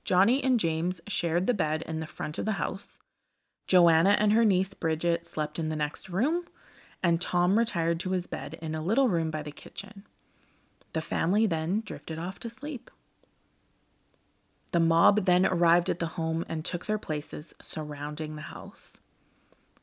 Johnny 0.04 0.44
and 0.44 0.60
James 0.60 1.02
shared 1.08 1.48
the 1.48 1.56
bed 1.56 1.82
in 1.88 2.02
the 2.02 2.06
front 2.06 2.38
of 2.38 2.46
the 2.46 2.62
house, 2.62 3.00
Joanna 3.66 4.12
and 4.20 4.32
her 4.34 4.46
niece 4.46 4.76
Bridget 4.76 5.26
slept 5.26 5.58
in 5.58 5.70
the 5.70 5.76
next 5.76 6.08
room, 6.08 6.46
and 7.02 7.20
Tom 7.20 7.58
retired 7.58 8.00
to 8.02 8.12
his 8.12 8.28
bed 8.28 8.60
in 8.62 8.76
a 8.76 8.82
little 8.84 9.10
room 9.10 9.32
by 9.32 9.42
the 9.42 9.52
kitchen. 9.52 10.06
The 10.94 11.02
family 11.02 11.48
then 11.48 11.82
drifted 11.84 12.20
off 12.20 12.40
to 12.42 12.50
sleep. 12.52 12.92
The 14.72 14.80
mob 14.80 15.26
then 15.26 15.48
arrived 15.48 15.90
at 15.90 15.98
the 15.98 16.14
home 16.14 16.46
and 16.48 16.64
took 16.64 16.86
their 16.86 17.00
places 17.00 17.56
surrounding 17.60 18.36
the 18.36 18.54
house. 18.54 19.00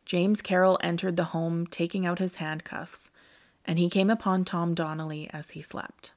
James 0.06 0.42
Carroll 0.42 0.78
entered 0.80 1.16
the 1.16 1.34
home 1.34 1.66
taking 1.66 2.06
out 2.06 2.20
his 2.20 2.36
handcuffs, 2.36 3.10
and 3.64 3.78
he 3.78 3.90
came 3.90 4.10
upon 4.10 4.44
Tom 4.44 4.74
Donnelly 4.74 5.28
as 5.32 5.50
he 5.50 5.62
slept. 5.62 6.12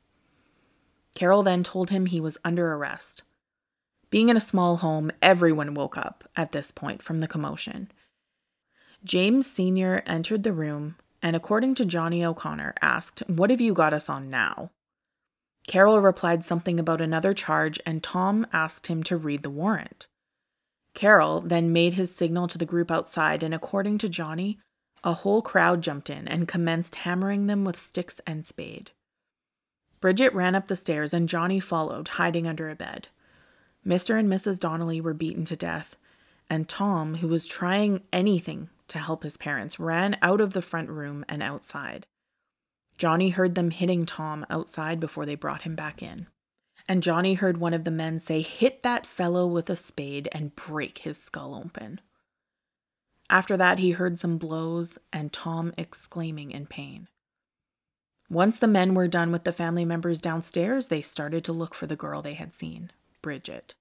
Carroll 1.13 1.43
then 1.43 1.63
told 1.63 1.89
him 1.89 2.05
he 2.05 2.19
was 2.19 2.37
under 2.43 2.73
arrest, 2.73 3.23
being 4.15 4.29
in 4.29 4.37
a 4.37 4.41
small 4.41 4.77
home, 4.77 5.11
everyone 5.21 5.73
woke 5.73 5.97
up 5.97 6.23
at 6.37 6.53
this 6.53 6.71
point 6.71 7.01
from 7.01 7.19
the 7.19 7.27
commotion. 7.27 7.91
James 9.03 9.45
Sr. 9.45 10.03
entered 10.05 10.43
the 10.43 10.53
room 10.53 10.95
and, 11.21 11.35
according 11.35 11.75
to 11.75 11.85
Johnny 11.85 12.23
O'Connor, 12.23 12.75
asked, 12.81 13.23
What 13.27 13.49
have 13.49 13.59
you 13.59 13.73
got 13.73 13.91
us 13.91 14.07
on 14.07 14.29
now? 14.29 14.71
Carroll 15.67 15.99
replied 15.99 16.45
something 16.45 16.79
about 16.79 17.01
another 17.01 17.33
charge, 17.33 17.77
and 17.85 18.01
Tom 18.01 18.47
asked 18.53 18.87
him 18.87 19.03
to 19.03 19.17
read 19.17 19.43
the 19.43 19.49
warrant. 19.49 20.07
Carroll 20.93 21.41
then 21.41 21.73
made 21.73 21.95
his 21.95 22.15
signal 22.15 22.47
to 22.47 22.57
the 22.57 22.65
group 22.65 22.89
outside, 22.89 23.43
and 23.43 23.53
according 23.53 23.97
to 23.97 24.07
Johnny, 24.07 24.59
a 25.05 25.13
whole 25.13 25.43
crowd 25.43 25.81
jumped 25.81 26.09
in 26.09 26.27
and 26.27 26.47
commenced 26.47 26.95
hammering 26.95 27.45
them 27.45 27.63
with 27.63 27.79
sticks 27.79 28.19
and 28.25 28.45
spade. 28.45 28.91
Bridget 30.01 30.33
ran 30.33 30.55
up 30.55 30.67
the 30.67 30.75
stairs, 30.75 31.13
and 31.13 31.29
Johnny 31.29 31.59
followed, 31.59 32.09
hiding 32.09 32.47
under 32.47 32.69
a 32.69 32.75
bed. 32.75 33.07
Mr. 33.85 34.19
and 34.19 34.27
Mrs. 34.27 34.59
Donnelly 34.59 34.99
were 34.99 35.13
beaten 35.13 35.45
to 35.45 35.55
death, 35.55 35.95
and 36.49 36.67
Tom, 36.67 37.15
who 37.15 37.27
was 37.27 37.47
trying 37.47 38.01
anything 38.11 38.69
to 38.87 38.97
help 38.97 39.23
his 39.23 39.37
parents, 39.37 39.79
ran 39.79 40.17
out 40.21 40.41
of 40.41 40.53
the 40.53 40.61
front 40.61 40.89
room 40.89 41.23
and 41.29 41.41
outside. 41.41 42.07
Johnny 42.97 43.29
heard 43.29 43.55
them 43.55 43.71
hitting 43.71 44.05
Tom 44.05 44.45
outside 44.49 44.99
before 44.99 45.25
they 45.25 45.35
brought 45.35 45.63
him 45.63 45.75
back 45.75 46.01
in. 46.01 46.27
And 46.87 47.03
Johnny 47.03 47.33
heard 47.33 47.57
one 47.57 47.73
of 47.73 47.83
the 47.83 47.91
men 47.91 48.19
say, 48.19 48.41
Hit 48.41 48.83
that 48.83 49.05
fellow 49.05 49.45
with 49.45 49.69
a 49.69 49.75
spade 49.75 50.29
and 50.31 50.55
break 50.55 50.99
his 50.99 51.21
skull 51.21 51.55
open. 51.55 51.99
After 53.29 53.57
that, 53.57 53.79
he 53.79 53.91
heard 53.91 54.19
some 54.19 54.37
blows 54.37 54.97
and 55.11 55.33
Tom 55.33 55.73
exclaiming 55.77 56.51
in 56.51 56.67
pain. 56.67 57.07
Once 58.29 58.57
the 58.57 58.67
men 58.67 58.93
were 58.93 59.07
done 59.07 59.31
with 59.31 59.43
the 59.43 59.51
family 59.51 59.85
members 59.85 60.19
downstairs, 60.19 60.87
they 60.87 61.01
started 61.01 61.43
to 61.43 61.53
look 61.53 61.75
for 61.75 61.87
the 61.87 61.95
girl 61.95 62.21
they 62.21 62.33
had 62.33 62.53
seen. 62.53 62.91
Bridget. 63.21 63.75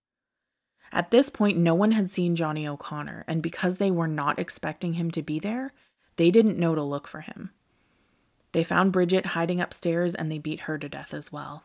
At 0.92 1.10
this 1.10 1.28
point, 1.28 1.58
no 1.58 1.74
one 1.74 1.92
had 1.92 2.10
seen 2.10 2.36
Johnny 2.36 2.68
O'Connor, 2.68 3.24
and 3.26 3.42
because 3.42 3.78
they 3.78 3.90
were 3.90 4.06
not 4.06 4.38
expecting 4.38 4.94
him 4.94 5.10
to 5.12 5.22
be 5.22 5.38
there, 5.38 5.72
they 6.16 6.30
didn't 6.30 6.58
know 6.58 6.74
to 6.74 6.82
look 6.82 7.08
for 7.08 7.22
him. 7.22 7.50
They 8.52 8.62
found 8.62 8.92
Bridget 8.92 9.26
hiding 9.26 9.60
upstairs 9.60 10.14
and 10.14 10.30
they 10.30 10.38
beat 10.38 10.60
her 10.60 10.78
to 10.78 10.88
death 10.88 11.12
as 11.12 11.32
well. 11.32 11.64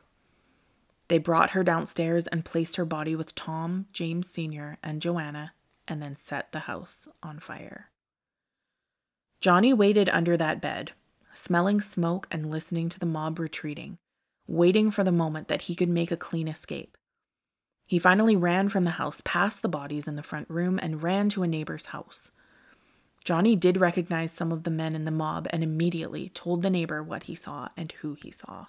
They 1.08 1.20
brought 1.20 1.52
her 1.52 1.64
downstairs 1.64 2.26
and 2.28 2.46
placed 2.46 2.78
her 2.78 2.86
body 2.86 3.16
with 3.16 3.36
Tom, 3.36 3.86
James 3.94 4.28
Sr., 4.30 4.80
and 4.82 5.02
Joanna, 5.02 5.54
and 5.90 6.02
then 6.02 6.16
set 6.16 6.52
the 6.52 6.60
house 6.60 7.08
on 7.22 7.40
fire. 7.40 7.90
Johnny 9.42 9.74
waited 9.74 10.10
under 10.10 10.36
that 10.38 10.62
bed, 10.62 10.92
smelling 11.34 11.82
smoke 11.82 12.28
and 12.30 12.50
listening 12.50 12.90
to 12.90 13.00
the 13.00 13.06
mob 13.06 13.40
retreating, 13.40 13.98
waiting 14.48 14.92
for 14.92 15.04
the 15.04 15.12
moment 15.12 15.48
that 15.48 15.64
he 15.64 15.76
could 15.76 15.90
make 15.90 16.12
a 16.12 16.18
clean 16.18 16.48
escape. 16.48 16.98
He 17.86 17.98
finally 17.98 18.36
ran 18.36 18.70
from 18.70 18.84
the 18.84 18.92
house, 18.92 19.22
past 19.26 19.62
the 19.62 19.70
bodies 19.70 20.08
in 20.08 20.16
the 20.16 20.24
front 20.24 20.50
room, 20.50 20.80
and 20.82 21.02
ran 21.02 21.30
to 21.30 21.44
a 21.44 21.48
neighbor's 21.48 21.88
house. 21.88 22.30
Johnny 23.24 23.56
did 23.56 23.78
recognize 23.78 24.32
some 24.32 24.52
of 24.52 24.64
the 24.64 24.72
men 24.72 24.96
in 24.96 25.06
the 25.06 25.12
mob 25.12 25.48
and 25.52 25.64
immediately 25.64 26.30
told 26.30 26.62
the 26.62 26.70
neighbor 26.70 27.02
what 27.02 27.24
he 27.24 27.36
saw 27.36 27.70
and 27.76 27.92
who 27.94 28.14
he 28.14 28.32
saw. 28.32 28.68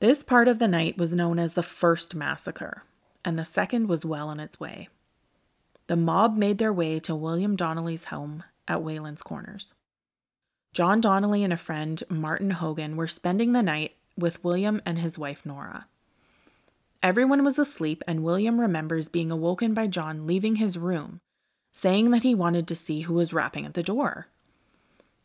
This 0.00 0.22
part 0.22 0.48
of 0.48 0.58
the 0.58 0.68
night 0.68 0.98
was 0.98 1.12
known 1.12 1.38
as 1.38 1.54
the 1.54 1.62
first 1.62 2.14
massacre, 2.14 2.84
and 3.24 3.38
the 3.38 3.44
second 3.44 3.88
was 3.88 4.04
well 4.04 4.28
on 4.28 4.40
its 4.40 4.58
way. 4.58 4.88
The 5.92 5.96
mob 5.96 6.38
made 6.38 6.56
their 6.56 6.72
way 6.72 7.00
to 7.00 7.14
William 7.14 7.54
Donnelly's 7.54 8.06
home 8.06 8.44
at 8.66 8.82
Whalen's 8.82 9.22
Corners. 9.22 9.74
John 10.72 11.02
Donnelly 11.02 11.44
and 11.44 11.52
a 11.52 11.58
friend, 11.58 12.02
Martin 12.08 12.52
Hogan, 12.52 12.96
were 12.96 13.06
spending 13.06 13.52
the 13.52 13.62
night 13.62 13.96
with 14.16 14.42
William 14.42 14.80
and 14.86 15.00
his 15.00 15.18
wife 15.18 15.44
Nora. 15.44 15.88
Everyone 17.02 17.44
was 17.44 17.58
asleep, 17.58 18.02
and 18.08 18.24
William 18.24 18.58
remembers 18.58 19.08
being 19.08 19.30
awoken 19.30 19.74
by 19.74 19.86
John 19.86 20.26
leaving 20.26 20.56
his 20.56 20.78
room, 20.78 21.20
saying 21.74 22.10
that 22.12 22.22
he 22.22 22.34
wanted 22.34 22.66
to 22.68 22.74
see 22.74 23.02
who 23.02 23.12
was 23.12 23.34
rapping 23.34 23.66
at 23.66 23.74
the 23.74 23.82
door. 23.82 24.28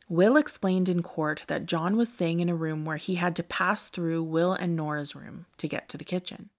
Will 0.10 0.36
explained 0.36 0.90
in 0.90 1.02
court 1.02 1.44
that 1.48 1.66
John 1.66 1.96
was 1.96 2.12
staying 2.12 2.42
in 2.42 2.50
a 2.50 2.56
room 2.56 2.84
where 2.84 2.98
he 2.98 3.16
had 3.16 3.38
to 3.38 3.42
pass 3.44 3.88
through 3.88 4.22
Will 4.24 4.52
and 4.52 4.76
Nora's 4.76 5.16
room 5.16 5.46
to 5.60 5.70
get 5.70 5.88
to 5.88 5.98
the 5.98 6.04
kitchen. 6.04 6.50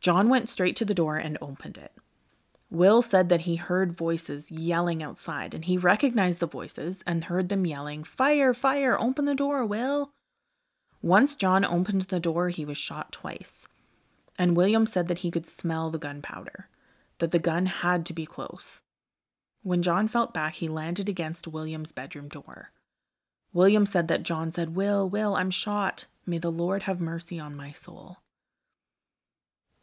John 0.00 0.30
went 0.30 0.48
straight 0.48 0.76
to 0.76 0.86
the 0.86 0.94
door 0.94 1.18
and 1.18 1.36
opened 1.42 1.76
it. 1.76 1.92
Will 2.76 3.00
said 3.00 3.30
that 3.30 3.42
he 3.42 3.56
heard 3.56 3.96
voices 3.96 4.52
yelling 4.52 5.02
outside 5.02 5.54
and 5.54 5.64
he 5.64 5.78
recognized 5.78 6.40
the 6.40 6.46
voices 6.46 7.02
and 7.06 7.24
heard 7.24 7.48
them 7.48 7.64
yelling, 7.64 8.04
Fire, 8.04 8.52
fire, 8.52 9.00
open 9.00 9.24
the 9.24 9.34
door, 9.34 9.64
Will. 9.64 10.12
Once 11.00 11.34
John 11.34 11.64
opened 11.64 12.02
the 12.02 12.20
door, 12.20 12.50
he 12.50 12.64
was 12.64 12.76
shot 12.76 13.12
twice. 13.12 13.66
And 14.38 14.56
William 14.56 14.84
said 14.84 15.08
that 15.08 15.20
he 15.20 15.30
could 15.30 15.46
smell 15.46 15.90
the 15.90 15.98
gunpowder, 15.98 16.68
that 17.18 17.30
the 17.30 17.38
gun 17.38 17.66
had 17.66 18.04
to 18.06 18.12
be 18.12 18.26
close. 18.26 18.82
When 19.62 19.82
John 19.82 20.06
felt 20.06 20.34
back, 20.34 20.56
he 20.56 20.68
landed 20.68 21.08
against 21.08 21.48
William's 21.48 21.92
bedroom 21.92 22.28
door. 22.28 22.72
William 23.52 23.86
said 23.86 24.08
that 24.08 24.22
John 24.22 24.52
said, 24.52 24.76
Will, 24.76 25.08
Will, 25.08 25.34
I'm 25.34 25.50
shot. 25.50 26.04
May 26.26 26.38
the 26.38 26.52
Lord 26.52 26.82
have 26.82 27.00
mercy 27.00 27.40
on 27.40 27.56
my 27.56 27.72
soul. 27.72 28.18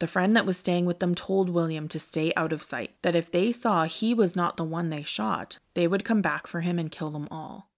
The 0.03 0.07
friend 0.07 0.35
that 0.35 0.45
was 0.45 0.57
staying 0.57 0.85
with 0.85 0.99
them 0.99 1.15
told 1.15 1.49
William 1.49 1.87
to 1.87 1.97
stay 1.97 2.33
out 2.35 2.51
of 2.51 2.61
sight, 2.61 2.91
that 3.03 3.15
if 3.15 3.31
they 3.31 3.53
saw 3.53 3.85
he 3.85 4.13
was 4.13 4.35
not 4.35 4.57
the 4.57 4.65
one 4.65 4.89
they 4.89 5.03
shot, 5.03 5.59
they 5.75 5.87
would 5.87 6.03
come 6.03 6.21
back 6.21 6.45
for 6.45 6.59
him 6.59 6.77
and 6.77 6.91
kill 6.91 7.09
them 7.09 7.25
all. 7.31 7.69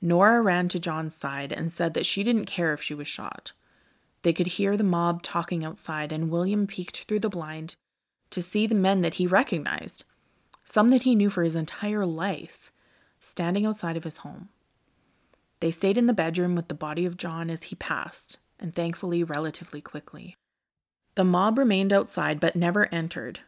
Nora 0.00 0.40
ran 0.40 0.68
to 0.68 0.80
John's 0.80 1.14
side 1.14 1.52
and 1.52 1.70
said 1.70 1.92
that 1.92 2.06
she 2.06 2.22
didn't 2.22 2.46
care 2.46 2.72
if 2.72 2.80
she 2.80 2.94
was 2.94 3.06
shot. 3.06 3.52
They 4.22 4.32
could 4.32 4.46
hear 4.46 4.78
the 4.78 4.82
mob 4.82 5.22
talking 5.22 5.62
outside, 5.62 6.10
and 6.10 6.30
William 6.30 6.66
peeked 6.66 7.04
through 7.04 7.20
the 7.20 7.28
blind 7.28 7.76
to 8.30 8.40
see 8.40 8.66
the 8.66 8.74
men 8.74 9.02
that 9.02 9.16
he 9.16 9.26
recognized 9.26 10.06
some 10.64 10.88
that 10.88 11.02
he 11.02 11.14
knew 11.14 11.28
for 11.28 11.42
his 11.42 11.54
entire 11.54 12.06
life, 12.06 12.72
standing 13.20 13.66
outside 13.66 13.98
of 13.98 14.04
his 14.04 14.16
home. 14.16 14.48
They 15.60 15.70
stayed 15.70 15.98
in 15.98 16.06
the 16.06 16.14
bedroom 16.14 16.54
with 16.54 16.68
the 16.68 16.74
body 16.74 17.04
of 17.04 17.18
John 17.18 17.50
as 17.50 17.64
he 17.64 17.76
passed, 17.76 18.38
and 18.58 18.74
thankfully, 18.74 19.22
relatively 19.22 19.82
quickly. 19.82 20.38
The 21.16 21.24
mob 21.24 21.58
remained 21.58 21.92
outside 21.92 22.38
but 22.40 22.56
never 22.56 22.92
entered. 22.94 23.40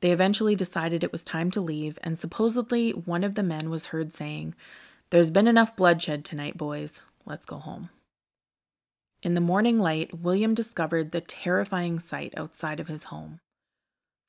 They 0.00 0.12
eventually 0.12 0.54
decided 0.54 1.02
it 1.02 1.12
was 1.12 1.24
time 1.24 1.50
to 1.52 1.60
leave, 1.60 1.98
and 2.02 2.18
supposedly 2.18 2.90
one 2.90 3.24
of 3.24 3.34
the 3.34 3.42
men 3.42 3.70
was 3.70 3.86
heard 3.86 4.12
saying, 4.12 4.54
There's 5.08 5.30
been 5.30 5.48
enough 5.48 5.74
bloodshed 5.74 6.24
tonight, 6.24 6.58
boys. 6.58 7.02
Let's 7.24 7.46
go 7.46 7.56
home. 7.56 7.88
In 9.22 9.32
the 9.32 9.40
morning 9.40 9.78
light, 9.78 10.20
William 10.20 10.52
discovered 10.52 11.12
the 11.12 11.22
terrifying 11.22 11.98
sight 11.98 12.34
outside 12.36 12.78
of 12.78 12.88
his 12.88 13.04
home 13.04 13.40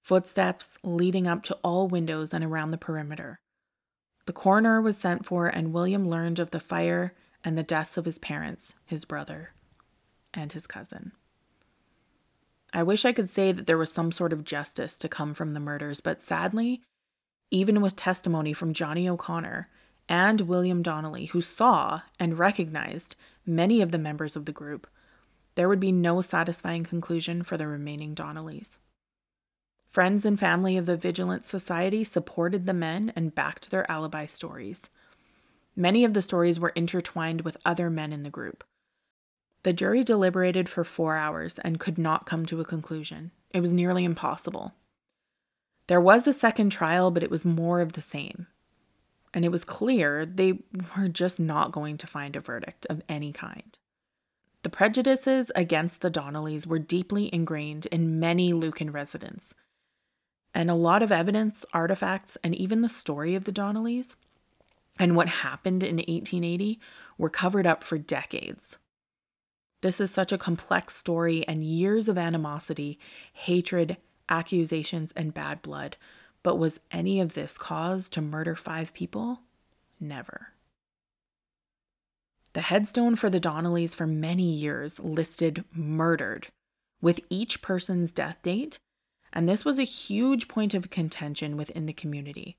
footsteps 0.01 0.77
leading 0.83 1.25
up 1.25 1.41
to 1.41 1.57
all 1.63 1.87
windows 1.87 2.31
and 2.31 2.43
around 2.43 2.69
the 2.69 2.77
perimeter. 2.77 3.39
The 4.27 4.33
coroner 4.33 4.79
was 4.79 4.97
sent 4.97 5.25
for, 5.25 5.47
and 5.47 5.73
William 5.73 6.07
learned 6.07 6.37
of 6.37 6.51
the 6.51 6.59
fire 6.59 7.15
and 7.43 7.57
the 7.57 7.63
deaths 7.63 7.97
of 7.97 8.05
his 8.05 8.19
parents, 8.19 8.75
his 8.85 9.03
brother, 9.03 9.53
and 10.31 10.51
his 10.51 10.67
cousin. 10.67 11.11
I 12.75 12.83
wish 12.83 13.05
I 13.05 13.13
could 13.13 13.29
say 13.29 13.53
that 13.53 13.67
there 13.67 13.77
was 13.77 13.89
some 13.89 14.11
sort 14.11 14.33
of 14.33 14.43
justice 14.43 14.97
to 14.97 15.07
come 15.07 15.33
from 15.33 15.53
the 15.53 15.61
murders, 15.61 16.01
but 16.01 16.21
sadly, 16.21 16.81
even 17.49 17.79
with 17.79 17.95
testimony 17.95 18.51
from 18.51 18.73
Johnny 18.73 19.07
O'Connor 19.07 19.69
and 20.09 20.41
William 20.41 20.81
Donnelly, 20.81 21.27
who 21.27 21.41
saw 21.41 22.01
and 22.19 22.37
recognized 22.37 23.15
many 23.45 23.81
of 23.81 23.91
the 23.93 23.97
members 23.97 24.35
of 24.35 24.43
the 24.43 24.51
group, 24.51 24.87
there 25.55 25.69
would 25.69 25.79
be 25.79 25.93
no 25.93 26.19
satisfying 26.19 26.83
conclusion 26.83 27.43
for 27.43 27.55
the 27.55 27.65
remaining 27.65 28.13
Donnellys. 28.13 28.77
Friends 29.87 30.25
and 30.25 30.37
family 30.37 30.75
of 30.75 30.85
the 30.85 30.97
Vigilance 30.97 31.47
Society 31.47 32.03
supported 32.03 32.65
the 32.65 32.73
men 32.73 33.13
and 33.15 33.33
backed 33.33 33.71
their 33.71 33.89
alibi 33.89 34.25
stories. 34.25 34.89
Many 35.77 36.03
of 36.03 36.13
the 36.13 36.21
stories 36.21 36.59
were 36.59 36.73
intertwined 36.75 37.41
with 37.41 37.55
other 37.63 37.89
men 37.89 38.11
in 38.11 38.23
the 38.23 38.29
group. 38.29 38.65
The 39.65 39.73
jury 39.73 40.03
deliberated 40.03 40.69
for 40.69 40.83
four 40.83 41.15
hours 41.15 41.57
and 41.57 41.79
could 41.79 41.97
not 41.97 42.27
come 42.27 42.45
to 42.45 42.61
a 42.61 42.65
conclusion. 42.65 43.31
It 43.49 43.61
was 43.61 43.73
nearly 43.73 44.05
impossible. 44.05 44.75
There 45.87 45.99
was 45.99 46.27
a 46.27 46.33
second 46.33 46.69
trial, 46.69 47.09
but 47.09 47.23
it 47.23 47.31
was 47.31 47.43
more 47.43 47.81
of 47.81 47.93
the 47.93 48.01
same. 48.01 48.45
And 49.33 49.43
it 49.43 49.49
was 49.49 49.63
clear 49.63 50.23
they 50.23 50.59
were 50.95 51.09
just 51.09 51.39
not 51.39 51.71
going 51.71 51.97
to 51.97 52.05
find 52.05 52.35
a 52.35 52.41
verdict 52.41 52.85
of 52.91 53.01
any 53.09 53.33
kind. 53.33 53.75
The 54.61 54.69
prejudices 54.69 55.51
against 55.55 56.01
the 56.01 56.11
Donnellys 56.11 56.67
were 56.67 56.77
deeply 56.77 57.33
ingrained 57.33 57.87
in 57.87 58.19
many 58.19 58.53
Lucan 58.53 58.91
residents, 58.91 59.55
and 60.53 60.69
a 60.69 60.75
lot 60.75 61.01
of 61.01 61.11
evidence, 61.11 61.65
artifacts, 61.73 62.37
and 62.43 62.53
even 62.53 62.83
the 62.83 62.87
story 62.87 63.33
of 63.33 63.45
the 63.45 63.51
Donnellys 63.51 64.15
and 64.99 65.15
what 65.15 65.27
happened 65.27 65.81
in 65.81 65.95
1880 65.95 66.79
were 67.17 67.31
covered 67.31 67.65
up 67.65 67.83
for 67.83 67.97
decades. 67.97 68.77
This 69.85 70.01
is 70.01 70.09
such 70.09 70.31
a 70.31 70.39
complex 70.39 70.95
story 70.95 71.47
and 71.47 71.63
years 71.63 72.09
of 72.09 72.17
animosity, 72.17 72.97
hatred, 73.31 73.97
accusations, 74.27 75.13
and 75.15 75.31
bad 75.31 75.61
blood. 75.61 75.95
But 76.41 76.57
was 76.57 76.79
any 76.89 77.19
of 77.19 77.35
this 77.35 77.55
cause 77.55 78.09
to 78.09 78.19
murder 78.19 78.55
five 78.55 78.95
people? 78.95 79.41
Never. 79.99 80.53
The 82.53 82.61
headstone 82.61 83.15
for 83.15 83.29
the 83.29 83.39
Donnellys 83.39 83.93
for 83.93 84.07
many 84.07 84.51
years 84.51 84.99
listed 84.99 85.63
murdered, 85.71 86.47
with 86.99 87.21
each 87.29 87.61
person's 87.61 88.11
death 88.11 88.41
date 88.41 88.79
and 89.31 89.47
this 89.47 89.63
was 89.63 89.77
a 89.77 89.83
huge 89.83 90.47
point 90.47 90.73
of 90.73 90.89
contention 90.89 91.57
within 91.57 91.85
the 91.85 91.93
community. 91.93 92.57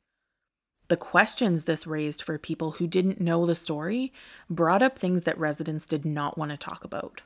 The 0.88 0.96
questions 0.96 1.64
this 1.64 1.86
raised 1.86 2.22
for 2.22 2.38
people 2.38 2.72
who 2.72 2.86
didn't 2.86 3.20
know 3.20 3.44
the 3.44 3.56
story 3.56 4.12
brought 4.48 4.82
up 4.82 4.98
things 4.98 5.24
that 5.24 5.38
residents 5.38 5.84
did 5.84 6.04
not 6.04 6.38
want 6.38 6.52
to 6.52 6.56
talk 6.56 6.84
about. 6.84 7.22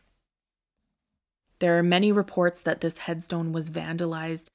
There 1.59 1.79
are 1.79 1.83
many 1.83 2.11
reports 2.11 2.63
that 2.63 2.81
this 2.81 2.99
headstone 2.99 3.53
was 3.53 3.69
vandalized, 3.69 4.47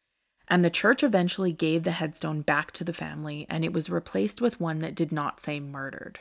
and 0.47 0.65
the 0.65 0.71
church 0.71 1.03
eventually 1.03 1.53
gave 1.53 1.83
the 1.83 1.91
headstone 1.91 2.41
back 2.41 2.71
to 2.73 2.83
the 2.83 2.93
family, 2.93 3.45
and 3.47 3.63
it 3.63 3.73
was 3.73 3.91
replaced 3.91 4.41
with 4.41 4.59
one 4.59 4.79
that 4.79 4.95
did 4.95 5.11
not 5.11 5.39
say 5.39 5.59
murdered. 5.59 6.19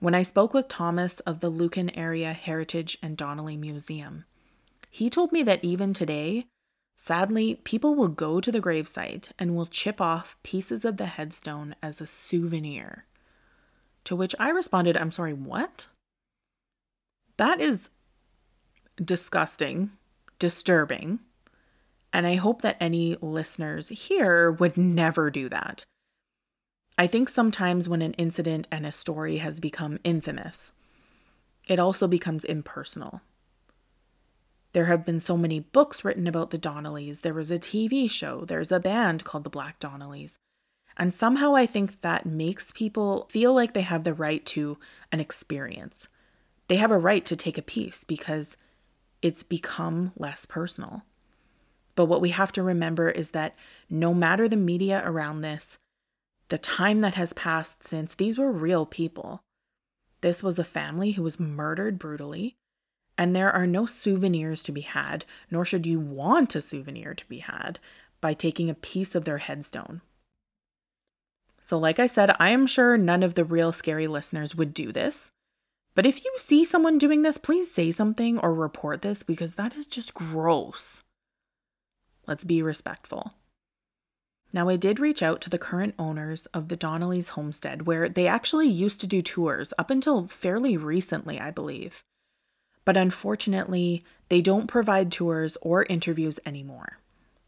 When 0.00 0.14
I 0.14 0.22
spoke 0.22 0.52
with 0.52 0.68
Thomas 0.68 1.20
of 1.20 1.40
the 1.40 1.48
Lucan 1.48 1.90
Area 1.90 2.34
Heritage 2.34 2.98
and 3.02 3.16
Donnelly 3.16 3.56
Museum, 3.56 4.26
he 4.90 5.08
told 5.08 5.32
me 5.32 5.42
that 5.42 5.64
even 5.64 5.94
today, 5.94 6.46
Sadly, 7.00 7.54
people 7.62 7.94
will 7.94 8.08
go 8.08 8.40
to 8.40 8.50
the 8.50 8.60
gravesite 8.60 9.30
and 9.38 9.54
will 9.54 9.66
chip 9.66 10.00
off 10.00 10.36
pieces 10.42 10.84
of 10.84 10.96
the 10.96 11.06
headstone 11.06 11.76
as 11.80 12.00
a 12.00 12.08
souvenir. 12.08 13.04
To 14.02 14.16
which 14.16 14.34
I 14.36 14.50
responded, 14.50 14.96
I'm 14.96 15.12
sorry, 15.12 15.32
what? 15.32 15.86
That 17.36 17.60
is 17.60 17.90
disgusting, 19.02 19.92
disturbing, 20.40 21.20
and 22.12 22.26
I 22.26 22.34
hope 22.34 22.62
that 22.62 22.76
any 22.80 23.16
listeners 23.20 23.90
here 23.90 24.50
would 24.50 24.76
never 24.76 25.30
do 25.30 25.48
that. 25.50 25.84
I 26.98 27.06
think 27.06 27.28
sometimes 27.28 27.88
when 27.88 28.02
an 28.02 28.14
incident 28.14 28.66
and 28.72 28.84
a 28.84 28.90
story 28.90 29.36
has 29.36 29.60
become 29.60 30.00
infamous, 30.02 30.72
it 31.68 31.78
also 31.78 32.08
becomes 32.08 32.44
impersonal. 32.44 33.20
There 34.78 34.84
have 34.84 35.04
been 35.04 35.18
so 35.18 35.36
many 35.36 35.58
books 35.58 36.04
written 36.04 36.28
about 36.28 36.50
the 36.50 36.56
Donnellys. 36.56 37.22
There 37.22 37.34
was 37.34 37.50
a 37.50 37.58
TV 37.58 38.08
show. 38.08 38.44
There's 38.44 38.70
a 38.70 38.78
band 38.78 39.24
called 39.24 39.42
the 39.42 39.50
Black 39.50 39.80
Donnellys. 39.80 40.36
And 40.96 41.12
somehow 41.12 41.56
I 41.56 41.66
think 41.66 42.02
that 42.02 42.24
makes 42.24 42.70
people 42.70 43.26
feel 43.28 43.52
like 43.52 43.74
they 43.74 43.80
have 43.80 44.04
the 44.04 44.14
right 44.14 44.46
to 44.46 44.78
an 45.10 45.18
experience. 45.18 46.06
They 46.68 46.76
have 46.76 46.92
a 46.92 46.96
right 46.96 47.26
to 47.26 47.34
take 47.34 47.58
a 47.58 47.60
piece 47.60 48.04
because 48.04 48.56
it's 49.20 49.42
become 49.42 50.12
less 50.16 50.46
personal. 50.46 51.02
But 51.96 52.06
what 52.06 52.20
we 52.20 52.30
have 52.30 52.52
to 52.52 52.62
remember 52.62 53.10
is 53.10 53.30
that 53.30 53.56
no 53.90 54.14
matter 54.14 54.48
the 54.48 54.56
media 54.56 55.02
around 55.04 55.40
this, 55.40 55.78
the 56.50 56.58
time 56.58 57.00
that 57.00 57.16
has 57.16 57.32
passed 57.32 57.84
since, 57.84 58.14
these 58.14 58.38
were 58.38 58.52
real 58.52 58.86
people. 58.86 59.40
This 60.20 60.40
was 60.40 60.56
a 60.56 60.62
family 60.62 61.10
who 61.10 61.24
was 61.24 61.40
murdered 61.40 61.98
brutally, 61.98 62.54
and 63.18 63.34
there 63.34 63.50
are 63.50 63.66
no 63.66 63.84
souvenirs 63.84 64.62
to 64.62 64.72
be 64.72 64.82
had, 64.82 65.24
nor 65.50 65.64
should 65.64 65.84
you 65.84 65.98
want 65.98 66.54
a 66.54 66.60
souvenir 66.60 67.12
to 67.14 67.26
be 67.26 67.38
had, 67.38 67.80
by 68.20 68.32
taking 68.32 68.70
a 68.70 68.74
piece 68.74 69.14
of 69.14 69.24
their 69.24 69.38
headstone. 69.38 70.00
So, 71.60 71.76
like 71.76 71.98
I 71.98 72.06
said, 72.06 72.34
I 72.38 72.50
am 72.50 72.66
sure 72.66 72.96
none 72.96 73.22
of 73.22 73.34
the 73.34 73.44
real 73.44 73.72
scary 73.72 74.06
listeners 74.06 74.54
would 74.54 74.72
do 74.72 74.92
this. 74.92 75.32
But 75.94 76.06
if 76.06 76.24
you 76.24 76.32
see 76.36 76.64
someone 76.64 76.96
doing 76.96 77.22
this, 77.22 77.36
please 77.36 77.70
say 77.70 77.90
something 77.90 78.38
or 78.38 78.54
report 78.54 79.02
this 79.02 79.24
because 79.24 79.56
that 79.56 79.76
is 79.76 79.86
just 79.86 80.14
gross. 80.14 81.02
Let's 82.26 82.44
be 82.44 82.62
respectful. 82.62 83.34
Now, 84.52 84.68
I 84.68 84.76
did 84.76 84.98
reach 84.98 85.22
out 85.22 85.40
to 85.42 85.50
the 85.50 85.58
current 85.58 85.94
owners 85.98 86.46
of 86.46 86.68
the 86.68 86.76
Donnelly's 86.76 87.30
homestead, 87.30 87.82
where 87.82 88.08
they 88.08 88.26
actually 88.26 88.68
used 88.68 89.00
to 89.00 89.06
do 89.06 89.20
tours 89.20 89.74
up 89.76 89.90
until 89.90 90.26
fairly 90.26 90.76
recently, 90.76 91.38
I 91.38 91.50
believe. 91.50 92.02
But 92.88 92.96
unfortunately, 92.96 94.02
they 94.30 94.40
don't 94.40 94.66
provide 94.66 95.12
tours 95.12 95.58
or 95.60 95.84
interviews 95.90 96.40
anymore. 96.46 96.96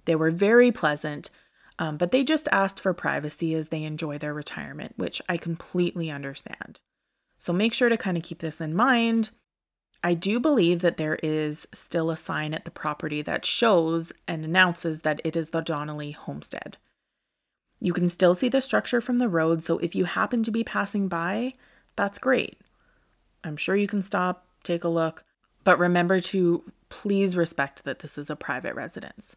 They 0.04 0.14
were 0.14 0.30
very 0.30 0.70
pleasant, 0.70 1.30
um, 1.78 1.96
but 1.96 2.12
they 2.12 2.24
just 2.24 2.46
asked 2.52 2.78
for 2.78 2.92
privacy 2.92 3.54
as 3.54 3.68
they 3.68 3.84
enjoy 3.84 4.18
their 4.18 4.34
retirement, 4.34 4.98
which 4.98 5.22
I 5.30 5.38
completely 5.38 6.10
understand. 6.10 6.78
So 7.38 7.54
make 7.54 7.72
sure 7.72 7.88
to 7.88 7.96
kind 7.96 8.18
of 8.18 8.22
keep 8.22 8.40
this 8.40 8.60
in 8.60 8.74
mind. 8.74 9.30
I 10.04 10.12
do 10.12 10.40
believe 10.40 10.80
that 10.80 10.98
there 10.98 11.18
is 11.22 11.66
still 11.72 12.10
a 12.10 12.18
sign 12.18 12.52
at 12.52 12.66
the 12.66 12.70
property 12.70 13.22
that 13.22 13.46
shows 13.46 14.12
and 14.28 14.44
announces 14.44 15.00
that 15.00 15.22
it 15.24 15.36
is 15.36 15.48
the 15.48 15.62
Donnelly 15.62 16.10
homestead. 16.10 16.76
You 17.80 17.94
can 17.94 18.10
still 18.10 18.34
see 18.34 18.50
the 18.50 18.60
structure 18.60 19.00
from 19.00 19.16
the 19.16 19.30
road, 19.30 19.62
so 19.62 19.78
if 19.78 19.94
you 19.94 20.04
happen 20.04 20.42
to 20.42 20.50
be 20.50 20.64
passing 20.64 21.08
by, 21.08 21.54
that's 21.96 22.18
great. 22.18 22.60
I'm 23.42 23.56
sure 23.56 23.74
you 23.74 23.88
can 23.88 24.02
stop, 24.02 24.46
take 24.62 24.84
a 24.84 24.88
look, 24.88 25.24
but 25.64 25.78
remember 25.78 26.20
to 26.20 26.64
please 26.88 27.36
respect 27.36 27.84
that 27.84 28.00
this 28.00 28.18
is 28.18 28.30
a 28.30 28.36
private 28.36 28.74
residence. 28.74 29.34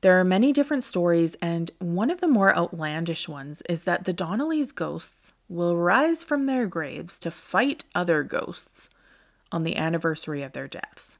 There 0.00 0.20
are 0.20 0.24
many 0.24 0.52
different 0.52 0.84
stories, 0.84 1.34
and 1.42 1.72
one 1.80 2.10
of 2.10 2.20
the 2.20 2.28
more 2.28 2.56
outlandish 2.56 3.28
ones 3.28 3.62
is 3.68 3.82
that 3.82 4.04
the 4.04 4.12
Donnellys' 4.12 4.72
ghosts 4.72 5.32
will 5.48 5.76
rise 5.76 6.22
from 6.22 6.46
their 6.46 6.66
graves 6.66 7.18
to 7.20 7.32
fight 7.32 7.84
other 7.94 8.22
ghosts 8.22 8.88
on 9.50 9.64
the 9.64 9.76
anniversary 9.76 10.42
of 10.42 10.52
their 10.52 10.68
deaths. 10.68 11.18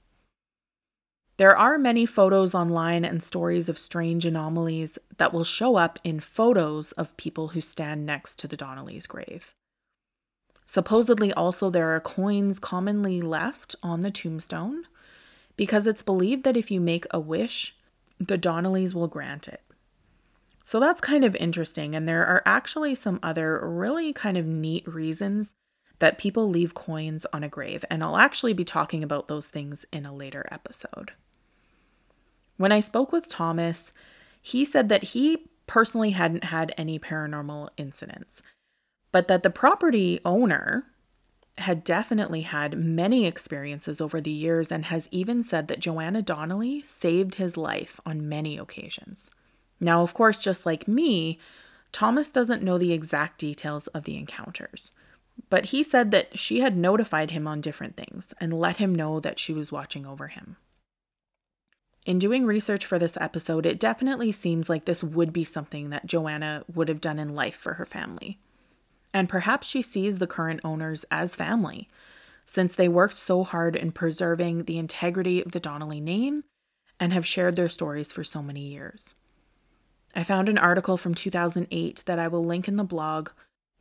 There 1.38 1.56
are 1.56 1.78
many 1.78 2.04
photos 2.04 2.54
online 2.54 3.04
and 3.04 3.22
stories 3.22 3.68
of 3.68 3.78
strange 3.78 4.24
anomalies 4.24 4.98
that 5.18 5.32
will 5.32 5.44
show 5.44 5.76
up 5.76 5.98
in 6.04 6.20
photos 6.20 6.92
of 6.92 7.16
people 7.16 7.48
who 7.48 7.60
stand 7.60 8.04
next 8.04 8.38
to 8.40 8.48
the 8.48 8.56
Donnelly's 8.56 9.06
grave. 9.06 9.54
Supposedly, 10.70 11.33
also, 11.33 11.70
there 11.70 11.88
are 11.96 11.98
coins 11.98 12.59
commonly 12.59 13.22
left 13.22 13.74
on 13.83 14.00
the 14.00 14.11
tombstone 14.11 14.85
because 15.57 15.87
it's 15.87 16.02
believed 16.02 16.44
that 16.44 16.59
if 16.59 16.70
you 16.70 16.78
make 16.78 17.07
a 17.11 17.18
wish, 17.18 17.74
the 18.20 18.37
Donnellys 18.37 18.92
will 18.92 19.09
grant 19.09 19.48
it. 19.48 19.62
So 20.66 20.78
that's 20.78 21.00
kind 21.00 21.24
of 21.24 21.35
interesting. 21.37 21.94
And 21.94 22.07
there 22.07 22.26
are 22.26 22.42
actually 22.44 22.94
some 22.94 23.18
other 23.22 23.59
really 23.66 24.12
kind 24.12 24.37
of 24.37 24.44
neat 24.44 24.87
reasons 24.87 25.54
that 26.00 26.18
people 26.18 26.50
leave 26.50 26.74
coins 26.74 27.24
on 27.33 27.42
a 27.42 27.48
grave. 27.48 27.83
And 27.90 28.04
I'll 28.04 28.18
actually 28.18 28.52
be 28.52 28.64
talking 28.64 29.02
about 29.02 29.26
those 29.26 29.46
things 29.46 29.87
in 29.90 30.04
a 30.04 30.14
later 30.14 30.46
episode. 30.50 31.12
When 32.59 32.72
I 32.72 32.81
spoke 32.81 33.11
with 33.11 33.26
Thomas, 33.26 33.94
he 34.42 34.66
said 34.66 34.90
that 34.90 35.02
he 35.02 35.48
personally 35.66 36.11
hadn't 36.11 36.44
had 36.44 36.74
any 36.76 36.98
paranormal 36.98 37.70
incidents, 37.78 38.42
but 39.12 39.28
that 39.28 39.42
the 39.42 39.50
property 39.50 40.20
owner 40.24 40.84
had 41.58 41.84
definitely 41.84 42.42
had 42.42 42.78
many 42.78 43.26
experiences 43.26 44.00
over 44.00 44.20
the 44.20 44.30
years 44.30 44.70
and 44.70 44.86
has 44.86 45.08
even 45.10 45.42
said 45.42 45.68
that 45.68 45.80
Joanna 45.80 46.22
Donnelly 46.22 46.82
saved 46.82 47.34
his 47.34 47.56
life 47.56 48.00
on 48.06 48.28
many 48.28 48.58
occasions. 48.58 49.30
Now, 49.80 50.02
of 50.02 50.14
course, 50.14 50.38
just 50.38 50.66
like 50.66 50.88
me, 50.88 51.38
Thomas 51.92 52.30
doesn't 52.30 52.62
know 52.62 52.78
the 52.78 52.92
exact 52.92 53.38
details 53.38 53.86
of 53.88 54.04
the 54.04 54.16
encounters, 54.16 54.92
but 55.50 55.66
he 55.66 55.82
said 55.82 56.10
that 56.10 56.38
she 56.38 56.60
had 56.60 56.76
notified 56.76 57.30
him 57.30 57.46
on 57.46 57.60
different 57.60 57.96
things 57.96 58.34
and 58.40 58.52
let 58.52 58.76
him 58.76 58.94
know 58.94 59.20
that 59.20 59.38
she 59.38 59.52
was 59.52 59.72
watching 59.72 60.04
over 60.06 60.28
him. 60.28 60.56
In 62.04 62.18
doing 62.18 62.46
research 62.46 62.86
for 62.86 62.98
this 62.98 63.18
episode, 63.20 63.66
it 63.66 63.80
definitely 63.80 64.32
seems 64.32 64.68
like 64.68 64.84
this 64.84 65.04
would 65.04 65.32
be 65.32 65.44
something 65.44 65.90
that 65.90 66.06
Joanna 66.06 66.64
would 66.72 66.88
have 66.88 67.00
done 67.00 67.18
in 67.18 67.34
life 67.34 67.56
for 67.56 67.74
her 67.74 67.86
family. 67.86 68.38
And 69.18 69.28
perhaps 69.28 69.66
she 69.66 69.83
sees 69.83 70.18
the 70.18 70.28
current 70.28 70.61
owners 70.62 71.04
as 71.11 71.35
family, 71.35 71.88
since 72.44 72.76
they 72.76 72.87
worked 72.87 73.16
so 73.16 73.42
hard 73.42 73.74
in 73.74 73.90
preserving 73.90 74.66
the 74.66 74.78
integrity 74.78 75.42
of 75.42 75.50
the 75.50 75.59
Donnelly 75.59 75.98
name 75.98 76.44
and 77.00 77.12
have 77.12 77.26
shared 77.26 77.57
their 77.57 77.68
stories 77.68 78.12
for 78.12 78.22
so 78.22 78.42
many 78.42 78.61
years. 78.61 79.16
I 80.14 80.22
found 80.22 80.48
an 80.48 80.57
article 80.57 80.96
from 80.96 81.16
2008 81.16 82.04
that 82.07 82.20
I 82.20 82.28
will 82.28 82.46
link 82.46 82.68
in 82.68 82.76
the 82.76 82.85
blog 82.85 83.31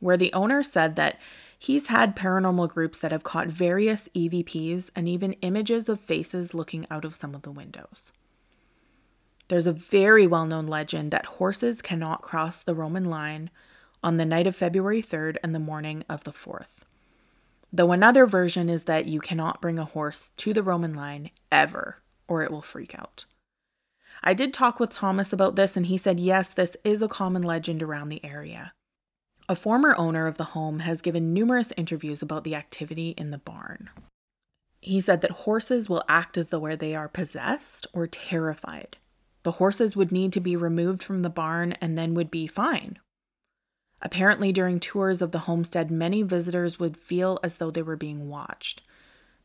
where 0.00 0.16
the 0.16 0.32
owner 0.32 0.64
said 0.64 0.96
that 0.96 1.20
he's 1.56 1.86
had 1.86 2.16
paranormal 2.16 2.68
groups 2.68 2.98
that 2.98 3.12
have 3.12 3.22
caught 3.22 3.46
various 3.46 4.08
EVPs 4.16 4.90
and 4.96 5.06
even 5.06 5.34
images 5.34 5.88
of 5.88 6.00
faces 6.00 6.52
looking 6.52 6.84
out 6.90 7.04
of 7.04 7.14
some 7.14 7.36
of 7.36 7.42
the 7.42 7.52
windows. 7.52 8.12
There's 9.46 9.68
a 9.68 9.72
very 9.72 10.26
well 10.26 10.46
known 10.46 10.66
legend 10.66 11.12
that 11.12 11.26
horses 11.26 11.80
cannot 11.80 12.22
cross 12.22 12.58
the 12.58 12.74
Roman 12.74 13.04
line 13.04 13.50
on 14.02 14.16
the 14.16 14.24
night 14.24 14.46
of 14.46 14.56
February 14.56 15.02
3rd 15.02 15.36
and 15.42 15.54
the 15.54 15.58
morning 15.58 16.04
of 16.08 16.24
the 16.24 16.32
4th. 16.32 16.84
Though 17.72 17.92
another 17.92 18.26
version 18.26 18.68
is 18.68 18.84
that 18.84 19.06
you 19.06 19.20
cannot 19.20 19.60
bring 19.60 19.78
a 19.78 19.84
horse 19.84 20.32
to 20.38 20.54
the 20.54 20.62
Roman 20.62 20.94
line 20.94 21.30
ever, 21.52 21.98
or 22.26 22.42
it 22.42 22.50
will 22.50 22.62
freak 22.62 22.94
out. 22.98 23.26
I 24.22 24.34
did 24.34 24.52
talk 24.52 24.80
with 24.80 24.90
Thomas 24.90 25.32
about 25.32 25.56
this, 25.56 25.76
and 25.76 25.86
he 25.86 25.96
said 25.96 26.18
yes, 26.18 26.48
this 26.50 26.76
is 26.82 27.02
a 27.02 27.08
common 27.08 27.42
legend 27.42 27.82
around 27.82 28.08
the 28.08 28.24
area. 28.24 28.72
A 29.48 29.56
former 29.56 29.94
owner 29.96 30.26
of 30.26 30.36
the 30.36 30.44
home 30.44 30.80
has 30.80 31.02
given 31.02 31.32
numerous 31.32 31.72
interviews 31.76 32.22
about 32.22 32.44
the 32.44 32.54
activity 32.54 33.10
in 33.16 33.30
the 33.30 33.38
barn. 33.38 33.90
He 34.80 35.00
said 35.00 35.20
that 35.20 35.30
horses 35.30 35.88
will 35.88 36.04
act 36.08 36.36
as 36.36 36.48
though 36.48 36.74
they 36.76 36.94
are 36.94 37.08
possessed 37.08 37.86
or 37.92 38.06
terrified, 38.06 38.96
the 39.42 39.52
horses 39.52 39.96
would 39.96 40.12
need 40.12 40.32
to 40.32 40.40
be 40.40 40.56
removed 40.56 41.02
from 41.02 41.22
the 41.22 41.30
barn 41.30 41.72
and 41.80 41.96
then 41.96 42.14
would 42.14 42.30
be 42.30 42.46
fine. 42.46 42.98
Apparently, 44.00 44.52
during 44.52 44.78
tours 44.78 45.20
of 45.20 45.32
the 45.32 45.40
homestead, 45.40 45.90
many 45.90 46.22
visitors 46.22 46.78
would 46.78 46.96
feel 46.96 47.40
as 47.42 47.56
though 47.56 47.70
they 47.70 47.82
were 47.82 47.96
being 47.96 48.28
watched. 48.28 48.82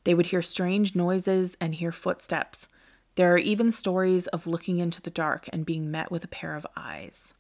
They 0.04 0.14
would 0.14 0.28
hear 0.28 0.42
strange 0.42 0.96
noises 0.96 1.58
and 1.60 1.76
hear 1.76 1.92
footsteps. 1.92 2.68
There 3.16 3.34
are 3.34 3.38
even 3.38 3.72
stories 3.72 4.28
of 4.28 4.48
looking 4.48 4.80
into 4.80 5.02
the 5.02 5.10
dark 5.10 5.48
and 5.52 5.66
being 5.66 5.90
met 5.90 6.12
with 6.12 6.24
a 6.24 6.28
pair 6.28 6.56
of 6.56 6.68
eyes. 6.76 7.34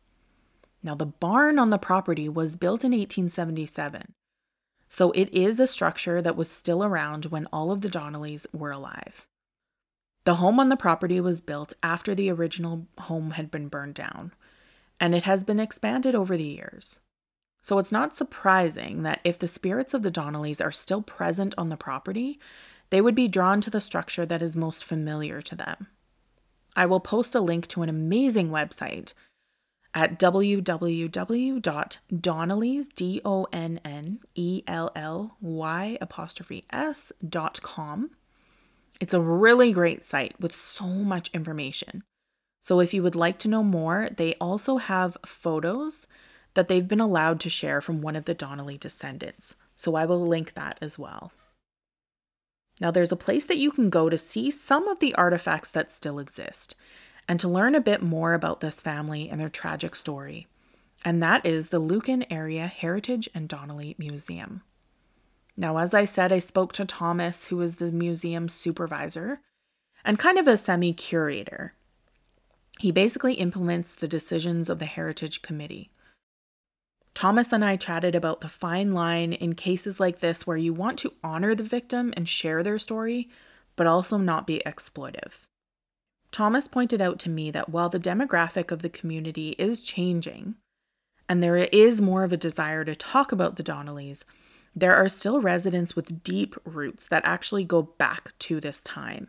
Now, 0.82 0.96
the 0.96 1.06
barn 1.06 1.60
on 1.60 1.70
the 1.70 1.78
property 1.78 2.28
was 2.28 2.56
built 2.56 2.84
in 2.84 2.92
1877, 2.92 4.14
so 4.90 5.12
it 5.12 5.34
is 5.34 5.60
a 5.60 5.68
structure 5.68 6.22
that 6.22 6.36
was 6.36 6.52
still 6.52 6.84
around 6.84 7.26
when 7.26 7.48
all 7.48 7.72
of 7.72 7.82
the 7.82 7.90
Donnellys 7.90 8.46
were 8.52 8.72
alive. 8.72 9.28
The 10.26 10.36
home 10.36 10.60
on 10.60 10.70
the 10.70 10.78
property 10.78 11.20
was 11.20 11.42
built 11.42 11.74
after 11.82 12.14
the 12.14 12.30
original 12.30 12.88
home 13.00 13.32
had 13.32 13.50
been 13.50 13.70
burned 13.70 13.96
down, 13.96 14.34
and 15.00 15.16
it 15.16 15.24
has 15.24 15.44
been 15.44 15.60
expanded 15.60 16.16
over 16.16 16.38
the 16.38 16.44
years. 16.44 17.00
So 17.64 17.80
it's 17.80 17.92
not 17.92 18.16
surprising 18.16 19.02
that 19.04 19.22
if 19.24 19.40
the 19.40 19.48
spirits 19.48 19.94
of 19.94 20.04
the 20.04 20.12
Donnellys 20.12 20.64
are 20.64 20.72
still 20.72 21.02
present 21.02 21.56
on 21.58 21.70
the 21.70 21.78
property, 21.78 22.38
they 22.90 23.00
would 23.02 23.16
be 23.16 23.30
drawn 23.30 23.62
to 23.62 23.70
the 23.70 23.82
structure 23.82 24.26
that 24.26 24.42
is 24.42 24.56
most 24.56 24.84
familiar 24.84 25.42
to 25.42 25.56
them. 25.56 25.88
I 26.76 26.86
will 26.86 27.00
post 27.00 27.34
a 27.34 27.40
link 27.40 27.68
to 27.68 27.82
an 27.82 27.90
amazing 27.90 28.50
website 28.50 29.14
at 29.96 30.20
www.donnellys, 30.20 30.64
it's 39.00 39.14
a 39.14 39.22
really 39.22 39.72
great 39.72 40.04
site 40.06 40.40
with 40.40 40.56
so 40.56 40.86
much 40.86 41.30
information. 41.34 42.04
So, 42.62 42.80
if 42.80 42.94
you 42.94 43.04
would 43.04 43.16
like 43.16 43.38
to 43.40 43.48
know 43.48 43.64
more, 43.64 44.10
they 44.16 44.36
also 44.36 44.78
have 44.78 45.18
photos 45.26 46.08
that 46.54 46.68
they've 46.68 46.88
been 46.88 47.00
allowed 47.00 47.40
to 47.42 47.50
share 47.50 47.82
from 47.82 48.02
one 48.02 48.16
of 48.16 48.26
the 48.26 48.34
Donnelly 48.34 48.78
descendants. 48.78 49.56
So, 49.76 49.96
I 49.96 50.06
will 50.06 50.26
link 50.26 50.54
that 50.54 50.78
as 50.82 51.00
well. 51.00 51.32
Now, 52.80 52.92
there's 52.92 53.12
a 53.12 53.18
place 53.18 53.46
that 53.46 53.58
you 53.58 53.72
can 53.72 53.90
go 53.90 54.10
to 54.10 54.18
see 54.18 54.50
some 54.50 54.88
of 54.88 55.00
the 55.00 55.16
artifacts 55.16 55.70
that 55.72 55.92
still 55.92 56.20
exist 56.20 56.76
and 57.28 57.40
to 57.40 57.48
learn 57.48 57.76
a 57.76 57.82
bit 57.82 58.02
more 58.02 58.34
about 58.34 58.60
this 58.60 58.82
family 58.82 59.30
and 59.30 59.40
their 59.40 59.50
tragic 59.50 59.96
story. 59.96 60.48
And 61.06 61.22
that 61.22 61.46
is 61.46 61.70
the 61.70 61.80
Lucan 61.80 62.26
Area 62.32 62.68
Heritage 62.68 63.30
and 63.34 63.48
Donnelly 63.48 63.96
Museum. 63.98 64.62
Now, 65.56 65.78
as 65.78 65.94
I 65.94 66.06
said, 66.06 66.32
I 66.32 66.40
spoke 66.40 66.74
to 66.74 66.86
Thomas, 66.86 67.48
who 67.48 67.62
is 67.62 67.76
the 67.76 67.92
museum 67.92 68.50
supervisor 68.50 69.42
and 70.04 70.18
kind 70.18 70.38
of 70.38 70.48
a 70.48 70.58
semi 70.58 70.94
curator. 70.94 71.74
He 72.80 72.92
basically 72.92 73.36
implements 73.36 73.94
the 73.94 74.08
decisions 74.08 74.70
of 74.70 74.80
the 74.80 74.86
Heritage 74.86 75.42
Committee. 75.42 75.92
Thomas 77.14 77.54
and 77.54 77.64
I 77.64 77.76
chatted 77.78 78.16
about 78.16 78.42
the 78.42 78.48
fine 78.48 78.94
line 78.94 79.34
in 79.34 79.54
cases 79.54 80.00
like 80.00 80.20
this 80.20 80.48
where 80.48 80.58
you 80.58 80.74
want 80.74 80.98
to 81.00 81.14
honor 81.24 81.54
the 81.54 81.64
victim 81.64 82.14
and 82.18 82.28
share 82.28 82.64
their 82.64 82.80
story, 82.80 83.30
but 83.76 83.88
also 83.88 84.18
not 84.18 84.48
be 84.48 84.62
exploitive. 84.66 85.46
Thomas 86.32 86.68
pointed 86.68 87.02
out 87.02 87.20
to 87.20 87.30
me 87.30 87.52
that 87.52 87.70
while 87.70 87.90
the 87.90 88.00
demographic 88.00 88.72
of 88.72 88.82
the 88.82 88.90
community 88.90 89.50
is 89.60 89.82
changing, 89.82 90.56
and 91.30 91.42
there 91.42 91.56
is 91.56 92.02
more 92.02 92.24
of 92.24 92.34
a 92.34 92.38
desire 92.38 92.84
to 92.84 92.96
talk 92.96 93.32
about 93.32 93.56
the 93.56 93.64
Donnellys, 93.64 94.24
there 94.76 94.96
are 94.96 95.08
still 95.08 95.40
residents 95.40 95.96
with 95.96 96.24
deep 96.24 96.56
roots 96.66 97.08
that 97.08 97.24
actually 97.24 97.64
go 97.64 97.84
back 97.84 98.38
to 98.40 98.60
this 98.60 98.82
time. 98.82 99.28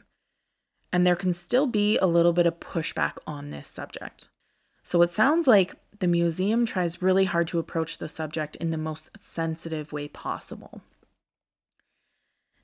And 0.90 1.06
there 1.06 1.16
can 1.16 1.34
still 1.34 1.66
be 1.66 1.98
a 1.98 2.06
little 2.06 2.32
bit 2.32 2.46
of 2.46 2.60
pushback 2.60 3.18
on 3.26 3.50
this 3.50 3.68
subject. 3.68 4.28
So 4.84 5.02
it 5.02 5.10
sounds 5.10 5.48
like 5.48 5.74
the 5.98 6.06
museum 6.06 6.66
tries 6.66 7.02
really 7.02 7.24
hard 7.24 7.48
to 7.48 7.58
approach 7.58 7.98
the 7.98 8.08
subject 8.08 8.56
in 8.56 8.70
the 8.70 8.78
most 8.78 9.08
sensitive 9.18 9.92
way 9.92 10.06
possible. 10.08 10.82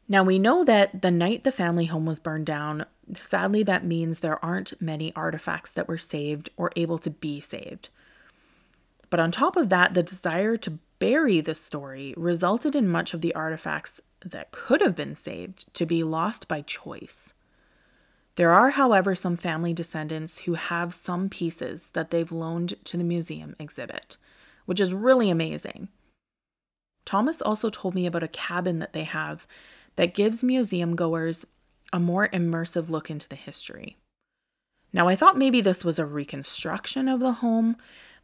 Now, 0.09 0.23
we 0.23 0.39
know 0.39 0.64
that 0.64 1.03
the 1.03 1.11
night 1.11 1.45
the 1.45 1.53
family 1.53 1.87
home 1.87 2.05
was 2.05 2.18
burned 2.18 2.47
down, 2.47 2.85
sadly, 3.12 3.62
that 3.62 3.85
means 3.85 4.18
there 4.18 4.45
aren't 4.45 4.81
many 4.83 5.14
artifacts 5.14 5.73
that 5.73 5.89
were 5.89 5.99
saved 5.99 6.51
or 6.57 6.73
able 6.77 6.99
to 6.99 7.11
be 7.11 7.41
saved. 7.41 7.89
But 9.09 9.21
on 9.21 9.31
top 9.31 9.57
of 9.57 9.68
that, 9.68 9.95
the 9.95 10.03
desire 10.03 10.57
to 10.59 10.79
bury 10.99 11.41
the 11.41 11.55
story 11.55 12.12
resulted 12.16 12.75
in 12.75 12.89
much 12.89 13.14
of 13.14 13.21
the 13.21 13.35
artifacts 13.35 14.01
that 14.25 14.51
could 14.51 14.81
have 14.81 14.95
been 14.95 15.16
saved 15.16 15.73
to 15.75 15.87
be 15.87 16.03
lost 16.03 16.47
by 16.47 16.61
choice. 16.61 17.33
There 18.37 18.51
are, 18.51 18.70
however, 18.70 19.14
some 19.14 19.37
family 19.37 19.74
descendants 19.74 20.41
who 20.41 20.55
have 20.55 20.95
some 20.95 21.28
pieces 21.28 21.91
that 21.93 22.11
they've 22.11 22.33
loaned 22.33 22.74
to 22.85 22.97
the 22.97 23.05
museum 23.05 23.55
exhibit, 23.59 24.16
which 24.66 24.81
is 24.81 24.95
really 24.95 25.31
amazing. 25.31 25.89
Thomas 27.05 27.43
also 27.43 27.70
told 27.70 27.95
me 27.95 28.07
about 28.07 28.22
a 28.22 28.28
cabin 28.28 28.78
that 28.78 28.93
they 28.93 29.05
have 29.05 29.47
that 29.97 30.14
gives 30.14 30.43
museum 30.43 30.95
goers 30.95 31.45
a 31.93 31.99
more 31.99 32.28
immersive 32.28 32.89
look 32.89 33.11
into 33.11 33.28
the 33.28 33.37
history. 33.37 33.97
Now, 34.93 35.09
I 35.09 35.16
thought 35.16 35.39
maybe 35.39 35.61
this 35.61 35.85
was 35.85 35.99
a 35.99 36.07
reconstruction 36.07 37.09
of 37.09 37.20
the 37.20 37.35
home, 37.35 37.76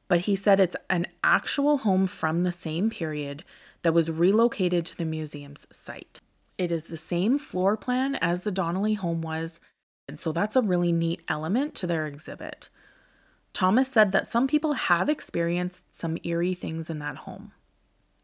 but 0.09 0.21
he 0.21 0.37
said 0.37 0.61
it's 0.61 0.77
an 0.89 1.07
actual 1.23 1.79
home 1.79 2.07
from 2.07 2.45
the 2.45 2.53
same 2.53 2.91
period 2.91 3.45
that 3.83 3.93
was 3.93 4.11
relocated 4.11 4.87
to 4.87 4.97
the 4.97 5.05
museum's 5.05 5.67
site. 5.71 6.21
It 6.59 6.73
is 6.73 6.85
the 6.85 6.97
same 6.97 7.39
floor 7.39 7.77
plan 7.77 8.15
as 8.17 8.43
the 8.43 8.53
Donnelly 8.53 8.95
home 8.95 9.21
was, 9.21 9.61
so 10.15 10.33
that's 10.33 10.57
a 10.57 10.63
really 10.63 10.93
neat 10.93 11.21
element 11.29 11.75
to 11.77 11.87
their 11.87 12.07
exhibit. 12.07 12.69
Thomas 13.53 13.89
said 13.89 14.13
that 14.13 14.29
some 14.29 14.47
people 14.47 14.75
have 14.75 15.09
experienced 15.09 15.95
some 15.95 16.19
eerie 16.23 16.55
things 16.55 16.89
in 16.89 16.99
that 17.01 17.17
home. 17.17 17.53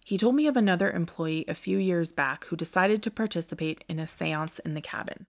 He 0.04 0.18
told 0.18 0.34
me 0.34 0.46
of 0.46 0.56
another 0.56 0.90
employee 0.90 1.44
a 1.48 1.54
few 1.54 1.78
years 1.78 2.12
back 2.12 2.44
who 2.46 2.56
decided 2.56 3.02
to 3.02 3.10
participate 3.10 3.84
in 3.88 3.98
a 3.98 4.06
seance 4.06 4.58
in 4.60 4.74
the 4.74 4.80
cabin. 4.80 5.26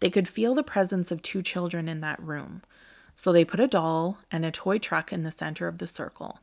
They 0.00 0.10
could 0.10 0.28
feel 0.28 0.54
the 0.54 0.62
presence 0.62 1.10
of 1.10 1.22
two 1.22 1.42
children 1.42 1.88
in 1.88 2.00
that 2.00 2.22
room, 2.22 2.62
so 3.14 3.32
they 3.32 3.44
put 3.44 3.60
a 3.60 3.68
doll 3.68 4.18
and 4.30 4.44
a 4.44 4.50
toy 4.50 4.78
truck 4.78 5.12
in 5.12 5.22
the 5.22 5.30
center 5.30 5.68
of 5.68 5.78
the 5.78 5.86
circle 5.86 6.40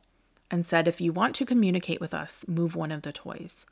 and 0.50 0.66
said, 0.66 0.88
If 0.88 1.00
you 1.00 1.12
want 1.12 1.34
to 1.36 1.46
communicate 1.46 2.00
with 2.00 2.14
us, 2.14 2.44
move 2.46 2.74
one 2.74 2.92
of 2.92 3.02
the 3.02 3.12
toys. 3.12 3.66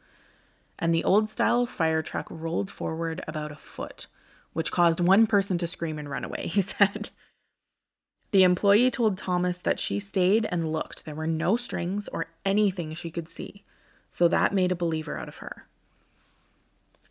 And 0.79 0.95
the 0.95 1.05
old 1.05 1.29
style 1.29 1.67
fire 1.67 2.03
truck 2.03 2.27
rolled 2.31 2.71
forward 2.71 3.23
about 3.29 3.53
a 3.53 3.57
foot, 3.57 4.07
which 4.53 4.73
caused 4.73 5.01
one 5.01 5.27
person 5.27 5.59
to 5.59 5.67
scream 5.67 5.99
and 5.99 6.11
run 6.11 6.25
away, 6.25 6.47
he 6.51 6.63
said. 6.63 7.11
The 8.33 8.45
employee 8.45 8.91
told 8.91 9.19
Thomas 9.19 9.59
that 9.59 9.81
she 9.81 9.99
stayed 9.99 10.47
and 10.51 10.73
looked. 10.73 11.05
There 11.05 11.15
were 11.17 11.27
no 11.27 11.57
strings 11.57 12.09
or 12.09 12.27
anything 12.45 12.95
she 12.95 13.11
could 13.11 13.29
see, 13.29 13.65
so 14.09 14.29
that 14.29 14.55
made 14.55 14.71
a 14.71 14.77
believer 14.77 15.19
out 15.19 15.29
of 15.29 15.39
her. 15.39 15.67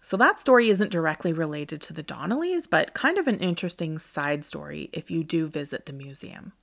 So 0.02 0.16
that 0.18 0.40
story 0.40 0.70
isn't 0.70 0.92
directly 0.92 1.34
related 1.34 1.82
to 1.82 1.94
the 1.94 2.04
Donnellys, 2.04 2.66
but 2.70 2.94
kind 2.94 3.18
of 3.18 3.28
an 3.28 3.40
interesting 3.40 4.00
side 4.00 4.46
story 4.46 4.90
if 4.94 5.12
you 5.12 5.26
do 5.26 5.48
visit 5.48 5.86
the 5.86 5.94
museum. 5.94 6.54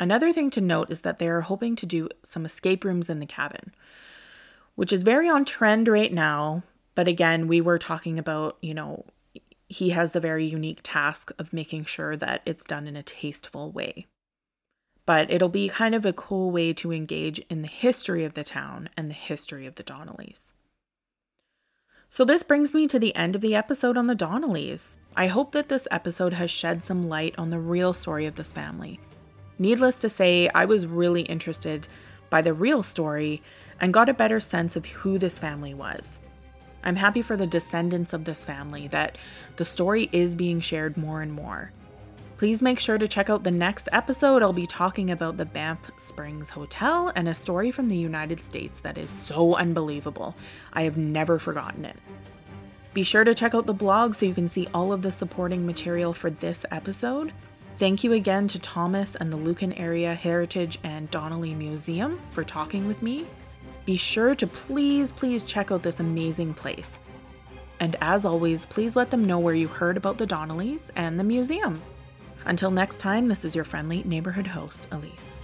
Another 0.00 0.32
thing 0.32 0.50
to 0.50 0.60
note 0.60 0.90
is 0.90 1.00
that 1.00 1.18
they 1.18 1.28
are 1.28 1.42
hoping 1.42 1.76
to 1.76 1.86
do 1.86 2.08
some 2.24 2.44
escape 2.44 2.84
rooms 2.84 3.08
in 3.08 3.20
the 3.20 3.26
cabin, 3.26 3.72
which 4.74 4.92
is 4.92 5.02
very 5.02 5.28
on 5.28 5.44
trend 5.44 5.86
right 5.86 6.12
now. 6.12 6.64
But 6.94 7.06
again, 7.06 7.46
we 7.46 7.60
were 7.60 7.78
talking 7.78 8.18
about, 8.18 8.56
you 8.60 8.74
know, 8.74 9.04
he 9.70 9.90
has 9.90 10.10
the 10.10 10.20
very 10.20 10.44
unique 10.44 10.80
task 10.82 11.30
of 11.38 11.52
making 11.52 11.84
sure 11.84 12.16
that 12.16 12.42
it's 12.44 12.64
done 12.64 12.88
in 12.88 12.96
a 12.96 13.04
tasteful 13.04 13.70
way. 13.70 14.08
But 15.06 15.30
it'll 15.30 15.48
be 15.48 15.68
kind 15.68 15.94
of 15.94 16.04
a 16.04 16.12
cool 16.12 16.50
way 16.50 16.72
to 16.72 16.92
engage 16.92 17.38
in 17.48 17.62
the 17.62 17.68
history 17.68 18.24
of 18.24 18.34
the 18.34 18.42
town 18.42 18.88
and 18.96 19.08
the 19.08 19.14
history 19.14 19.66
of 19.66 19.76
the 19.76 19.84
Donnellys. 19.84 20.50
So, 22.08 22.24
this 22.24 22.42
brings 22.42 22.74
me 22.74 22.88
to 22.88 22.98
the 22.98 23.14
end 23.14 23.36
of 23.36 23.42
the 23.42 23.54
episode 23.54 23.96
on 23.96 24.06
the 24.06 24.16
Donnellys. 24.16 24.96
I 25.14 25.28
hope 25.28 25.52
that 25.52 25.68
this 25.68 25.86
episode 25.92 26.32
has 26.32 26.50
shed 26.50 26.82
some 26.82 27.08
light 27.08 27.36
on 27.38 27.50
the 27.50 27.60
real 27.60 27.92
story 27.92 28.26
of 28.26 28.34
this 28.34 28.52
family. 28.52 28.98
Needless 29.56 29.98
to 29.98 30.08
say, 30.08 30.48
I 30.52 30.64
was 30.64 30.88
really 30.88 31.22
interested 31.22 31.86
by 32.28 32.42
the 32.42 32.54
real 32.54 32.82
story 32.82 33.40
and 33.80 33.94
got 33.94 34.08
a 34.08 34.14
better 34.14 34.40
sense 34.40 34.74
of 34.74 34.86
who 34.86 35.16
this 35.18 35.38
family 35.38 35.74
was. 35.74 36.19
I'm 36.82 36.96
happy 36.96 37.22
for 37.22 37.36
the 37.36 37.46
descendants 37.46 38.12
of 38.12 38.24
this 38.24 38.44
family 38.44 38.88
that 38.88 39.16
the 39.56 39.64
story 39.64 40.08
is 40.12 40.34
being 40.34 40.60
shared 40.60 40.96
more 40.96 41.22
and 41.22 41.32
more. 41.32 41.72
Please 42.38 42.62
make 42.62 42.80
sure 42.80 42.96
to 42.96 43.06
check 43.06 43.28
out 43.28 43.44
the 43.44 43.50
next 43.50 43.86
episode. 43.92 44.42
I'll 44.42 44.54
be 44.54 44.66
talking 44.66 45.10
about 45.10 45.36
the 45.36 45.44
Banff 45.44 45.90
Springs 45.98 46.48
Hotel 46.48 47.12
and 47.14 47.28
a 47.28 47.34
story 47.34 47.70
from 47.70 47.88
the 47.88 47.98
United 47.98 48.42
States 48.42 48.80
that 48.80 48.96
is 48.96 49.10
so 49.10 49.56
unbelievable. 49.56 50.34
I 50.72 50.84
have 50.84 50.96
never 50.96 51.38
forgotten 51.38 51.84
it. 51.84 51.98
Be 52.94 53.02
sure 53.02 53.24
to 53.24 53.34
check 53.34 53.54
out 53.54 53.66
the 53.66 53.74
blog 53.74 54.14
so 54.14 54.24
you 54.24 54.32
can 54.32 54.48
see 54.48 54.66
all 54.72 54.90
of 54.90 55.02
the 55.02 55.12
supporting 55.12 55.66
material 55.66 56.14
for 56.14 56.30
this 56.30 56.64
episode. 56.70 57.32
Thank 57.76 58.04
you 58.04 58.14
again 58.14 58.48
to 58.48 58.58
Thomas 58.58 59.14
and 59.16 59.30
the 59.30 59.36
Lucan 59.36 59.74
Area 59.74 60.14
Heritage 60.14 60.78
and 60.82 61.10
Donnelly 61.10 61.54
Museum 61.54 62.18
for 62.30 62.42
talking 62.42 62.86
with 62.88 63.02
me. 63.02 63.26
Be 63.90 63.96
sure 63.96 64.36
to 64.36 64.46
please, 64.46 65.10
please 65.10 65.42
check 65.42 65.72
out 65.72 65.82
this 65.82 65.98
amazing 65.98 66.54
place. 66.54 67.00
And 67.80 67.96
as 68.00 68.24
always, 68.24 68.64
please 68.64 68.94
let 68.94 69.10
them 69.10 69.24
know 69.24 69.40
where 69.40 69.52
you 69.52 69.66
heard 69.66 69.96
about 69.96 70.16
the 70.16 70.28
Donnellys 70.28 70.90
and 70.94 71.18
the 71.18 71.24
museum. 71.24 71.82
Until 72.44 72.70
next 72.70 73.00
time, 73.00 73.26
this 73.26 73.44
is 73.44 73.56
your 73.56 73.64
friendly 73.64 74.04
neighborhood 74.04 74.46
host, 74.46 74.86
Elise. 74.92 75.40